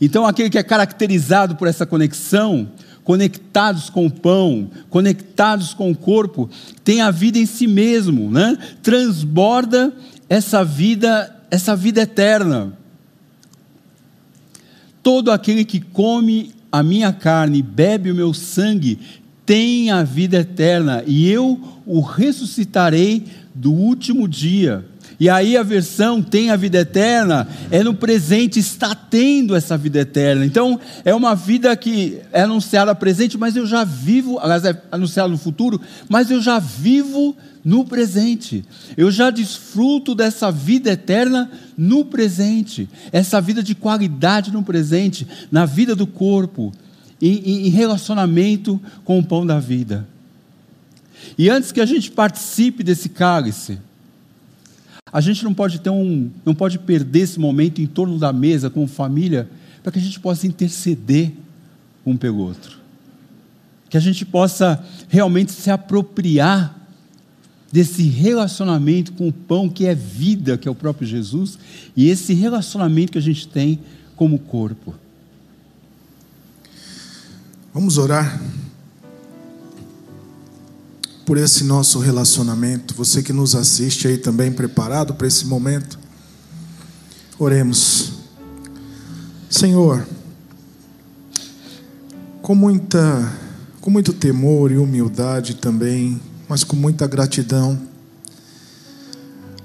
Então, 0.00 0.26
aquele 0.26 0.50
que 0.50 0.58
é 0.58 0.62
caracterizado 0.62 1.56
por 1.56 1.68
essa 1.68 1.86
conexão, 1.86 2.68
conectados 3.04 3.90
com 3.90 4.06
o 4.06 4.10
pão, 4.10 4.70
conectados 4.88 5.74
com 5.74 5.90
o 5.90 5.96
corpo, 5.96 6.48
tem 6.84 7.00
a 7.00 7.10
vida 7.10 7.38
em 7.38 7.46
si 7.46 7.66
mesmo, 7.66 8.30
né? 8.30 8.56
transborda 8.82 9.92
essa 10.28 10.64
vida, 10.64 11.34
essa 11.50 11.74
vida 11.76 12.02
eterna. 12.02 12.72
Todo 15.02 15.30
aquele 15.30 15.64
que 15.64 15.80
come 15.80 16.54
a 16.70 16.82
minha 16.82 17.12
carne 17.12 17.58
e 17.58 17.62
bebe 17.62 18.10
o 18.10 18.14
meu 18.14 18.32
sangue 18.32 18.98
tem 19.44 19.90
a 19.90 20.04
vida 20.04 20.38
eterna, 20.38 21.02
e 21.04 21.28
eu 21.28 21.60
o 21.84 22.00
ressuscitarei 22.00 23.24
do 23.54 23.72
último 23.72 24.28
dia. 24.28 24.86
E 25.22 25.30
aí 25.30 25.56
a 25.56 25.62
versão 25.62 26.20
tem 26.20 26.50
a 26.50 26.56
vida 26.56 26.80
eterna, 26.80 27.46
é 27.70 27.80
no 27.84 27.94
presente, 27.94 28.58
está 28.58 28.92
tendo 28.92 29.54
essa 29.54 29.78
vida 29.78 30.00
eterna. 30.00 30.44
Então, 30.44 30.80
é 31.04 31.14
uma 31.14 31.36
vida 31.36 31.76
que 31.76 32.18
é 32.32 32.42
anunciada 32.42 32.92
presente, 32.92 33.38
mas 33.38 33.54
eu 33.54 33.64
já 33.64 33.84
vivo, 33.84 34.40
aliás, 34.40 34.64
é 34.64 34.82
anunciada 34.90 35.28
no 35.28 35.38
futuro, 35.38 35.80
mas 36.08 36.28
eu 36.28 36.42
já 36.42 36.58
vivo 36.58 37.36
no 37.64 37.84
presente. 37.84 38.64
Eu 38.96 39.12
já 39.12 39.30
desfruto 39.30 40.12
dessa 40.12 40.50
vida 40.50 40.90
eterna 40.90 41.48
no 41.78 42.04
presente. 42.04 42.88
Essa 43.12 43.40
vida 43.40 43.62
de 43.62 43.76
qualidade 43.76 44.50
no 44.50 44.64
presente, 44.64 45.24
na 45.52 45.64
vida 45.64 45.94
do 45.94 46.04
corpo, 46.04 46.72
em, 47.20 47.68
em 47.68 47.68
relacionamento 47.68 48.80
com 49.04 49.20
o 49.20 49.24
pão 49.24 49.46
da 49.46 49.60
vida. 49.60 50.04
E 51.38 51.48
antes 51.48 51.70
que 51.70 51.80
a 51.80 51.86
gente 51.86 52.10
participe 52.10 52.82
desse 52.82 53.08
cálice, 53.08 53.78
a 55.12 55.20
gente 55.20 55.44
não 55.44 55.52
pode 55.52 55.78
ter 55.80 55.90
um, 55.90 56.30
não 56.44 56.54
pode 56.54 56.78
perder 56.78 57.20
esse 57.20 57.38
momento 57.38 57.82
em 57.82 57.86
torno 57.86 58.18
da 58.18 58.32
mesa 58.32 58.70
com 58.70 58.86
família, 58.86 59.48
para 59.82 59.92
que 59.92 59.98
a 59.98 60.02
gente 60.02 60.18
possa 60.18 60.46
interceder 60.46 61.32
um 62.06 62.16
pelo 62.16 62.38
outro. 62.38 62.78
Que 63.90 63.96
a 63.96 64.00
gente 64.00 64.24
possa 64.24 64.82
realmente 65.08 65.52
se 65.52 65.70
apropriar 65.70 66.78
desse 67.70 68.02
relacionamento 68.02 69.12
com 69.12 69.28
o 69.28 69.32
pão 69.32 69.68
que 69.68 69.86
é 69.86 69.94
vida, 69.94 70.56
que 70.56 70.66
é 70.66 70.70
o 70.70 70.74
próprio 70.74 71.06
Jesus, 71.06 71.58
e 71.94 72.08
esse 72.08 72.32
relacionamento 72.32 73.12
que 73.12 73.18
a 73.18 73.22
gente 73.22 73.46
tem 73.48 73.80
como 74.16 74.38
corpo. 74.38 74.94
Vamos 77.74 77.98
orar 77.98 78.40
por 81.24 81.36
esse 81.36 81.64
nosso 81.64 81.98
relacionamento. 81.98 82.94
Você 82.94 83.22
que 83.22 83.32
nos 83.32 83.54
assiste 83.54 84.08
aí 84.08 84.18
também 84.18 84.52
preparado 84.52 85.14
para 85.14 85.26
esse 85.26 85.46
momento. 85.46 85.98
Oremos. 87.38 88.12
Senhor, 89.50 90.06
com 92.40 92.54
muita 92.54 93.40
com 93.80 93.90
muito 93.90 94.12
temor 94.12 94.70
e 94.70 94.78
humildade 94.78 95.54
também, 95.56 96.20
mas 96.48 96.62
com 96.62 96.76
muita 96.76 97.04
gratidão, 97.08 97.76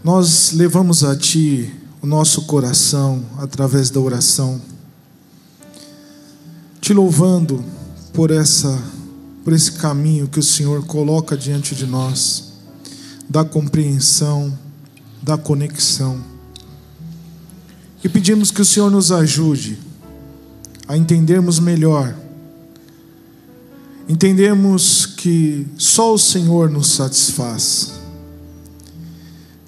nós 0.04 0.54
levamos 0.54 1.04
a 1.04 1.16
ti 1.16 1.72
o 2.02 2.08
nosso 2.08 2.44
coração 2.44 3.24
através 3.38 3.92
da 3.92 4.00
oração, 4.00 4.60
te 6.82 6.94
louvando 6.94 7.64
por 8.12 8.32
essa 8.32 8.82
por 9.48 9.54
esse 9.54 9.72
caminho 9.72 10.28
que 10.28 10.40
o 10.40 10.44
Senhor 10.44 10.86
coloca 10.86 11.38
diante 11.38 11.74
de 11.74 11.86
nós, 11.86 12.52
da 13.30 13.46
compreensão, 13.46 14.54
da 15.22 15.38
conexão. 15.38 16.22
E 18.04 18.10
pedimos 18.10 18.52
que 18.52 18.62
o 18.62 18.66
Senhor 18.66 18.92
nos 18.92 19.10
ajude 19.10 19.80
a 20.86 20.98
entendermos 20.98 21.60
melhor, 21.62 22.14
entendemos 24.10 25.06
que 25.06 25.66
só 25.78 26.14
o 26.14 26.20
Senhor 26.20 26.70
nos 26.70 26.88
satisfaz. 26.90 27.94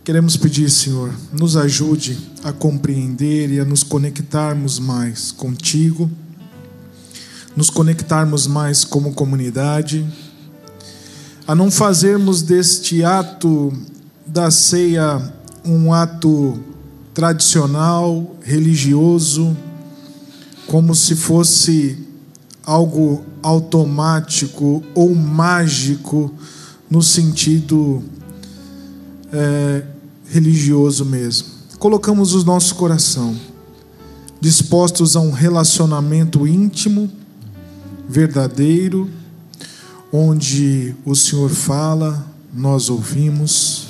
Queremos 0.04 0.36
pedir, 0.36 0.70
Senhor, 0.70 1.14
nos 1.32 1.56
ajude 1.56 2.20
a 2.44 2.52
compreender 2.52 3.50
e 3.50 3.62
a 3.62 3.64
nos 3.64 3.84
conectarmos 3.84 4.78
mais 4.78 5.32
contigo 5.32 6.12
nos 7.56 7.70
conectarmos 7.70 8.48
mais 8.48 8.84
como 8.84 9.14
comunidade, 9.14 10.08
a 11.48 11.56
não 11.56 11.72
fazermos 11.72 12.42
deste 12.42 13.04
ato 13.04 13.74
da 14.26 14.52
ceia 14.52 15.22
um 15.66 15.92
ato 15.92 16.60
tradicional, 17.14 18.36
religioso, 18.42 19.58
como 20.68 20.94
se 20.94 21.16
fosse 21.16 21.98
algo 22.64 23.24
automático 23.42 24.84
ou 24.94 25.16
mágico 25.16 26.32
no 26.90 27.02
sentido 27.02 28.04
é, 29.34 29.84
religioso 30.30 31.04
mesmo. 31.04 31.48
Colocamos 31.80 32.34
o 32.36 32.44
nosso 32.44 32.76
coração 32.76 33.36
dispostos 34.40 35.16
a 35.16 35.20
um 35.20 35.32
relacionamento 35.32 36.48
íntimo 36.48 37.12
verdadeiro, 38.10 39.08
onde 40.12 40.96
o 41.06 41.16
Senhor 41.16 41.52
fala, 41.52 42.26
nós 42.52 42.90
ouvimos, 42.90 43.90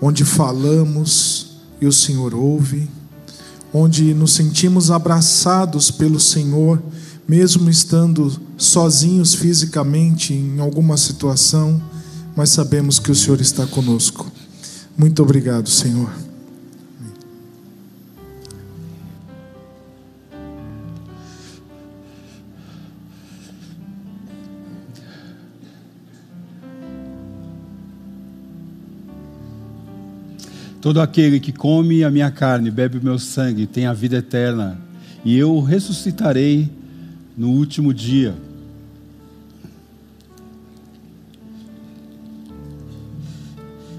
onde 0.00 0.24
falamos 0.24 1.58
e 1.78 1.86
o 1.86 1.92
Senhor 1.92 2.34
ouve, 2.34 2.88
onde 3.72 4.14
nos 4.14 4.32
sentimos 4.32 4.90
abraçados 4.90 5.90
pelo 5.90 6.18
Senhor, 6.18 6.82
mesmo 7.28 7.68
estando 7.68 8.40
sozinhos 8.56 9.34
fisicamente 9.34 10.32
em 10.32 10.58
alguma 10.58 10.96
situação, 10.96 11.80
mas 12.34 12.48
sabemos 12.48 12.98
que 12.98 13.10
o 13.10 13.14
Senhor 13.14 13.40
está 13.40 13.66
conosco. 13.66 14.32
Muito 14.96 15.22
obrigado, 15.22 15.68
Senhor. 15.68 16.31
Todo 30.82 31.00
aquele 31.00 31.38
que 31.38 31.52
come 31.52 32.02
a 32.02 32.10
minha 32.10 32.28
carne, 32.28 32.68
bebe 32.68 32.98
o 32.98 33.04
meu 33.04 33.16
sangue, 33.16 33.68
tem 33.68 33.86
a 33.86 33.92
vida 33.92 34.16
eterna, 34.16 34.80
e 35.24 35.38
eu 35.38 35.60
ressuscitarei 35.60 36.68
no 37.36 37.50
último 37.50 37.94
dia. 37.94 38.34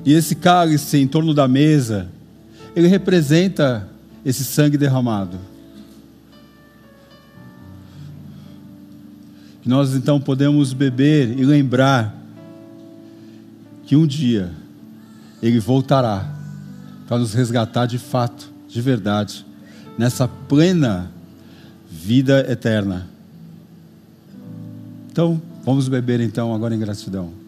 E 0.05 0.11
esse 0.11 0.35
cálice 0.35 0.97
em 0.97 1.07
torno 1.07 1.33
da 1.33 1.47
mesa, 1.47 2.09
ele 2.75 2.89
representa 2.89 3.87
esse 4.25 4.43
sangue 4.43 4.77
derramado. 4.77 5.39
Nós 9.65 9.95
então 9.95 10.19
podemos 10.19 10.73
beber 10.73 11.39
e 11.39 11.45
lembrar 11.45 12.13
que 13.85 13.95
um 13.95 14.05
dia 14.05 14.51
ele 15.41 15.61
voltará 15.61 16.42
para 17.13 17.19
nos 17.19 17.35
resgatar 17.35 17.85
de 17.85 17.99
fato, 17.99 18.51
de 18.67 18.81
verdade, 18.81 19.45
nessa 19.95 20.27
plena 20.27 21.11
vida 21.87 22.39
eterna. 22.51 23.07
Então, 25.11 25.39
vamos 25.63 25.87
beber 25.87 26.19
então 26.21 26.55
agora 26.55 26.73
em 26.73 26.79
gratidão. 26.79 27.42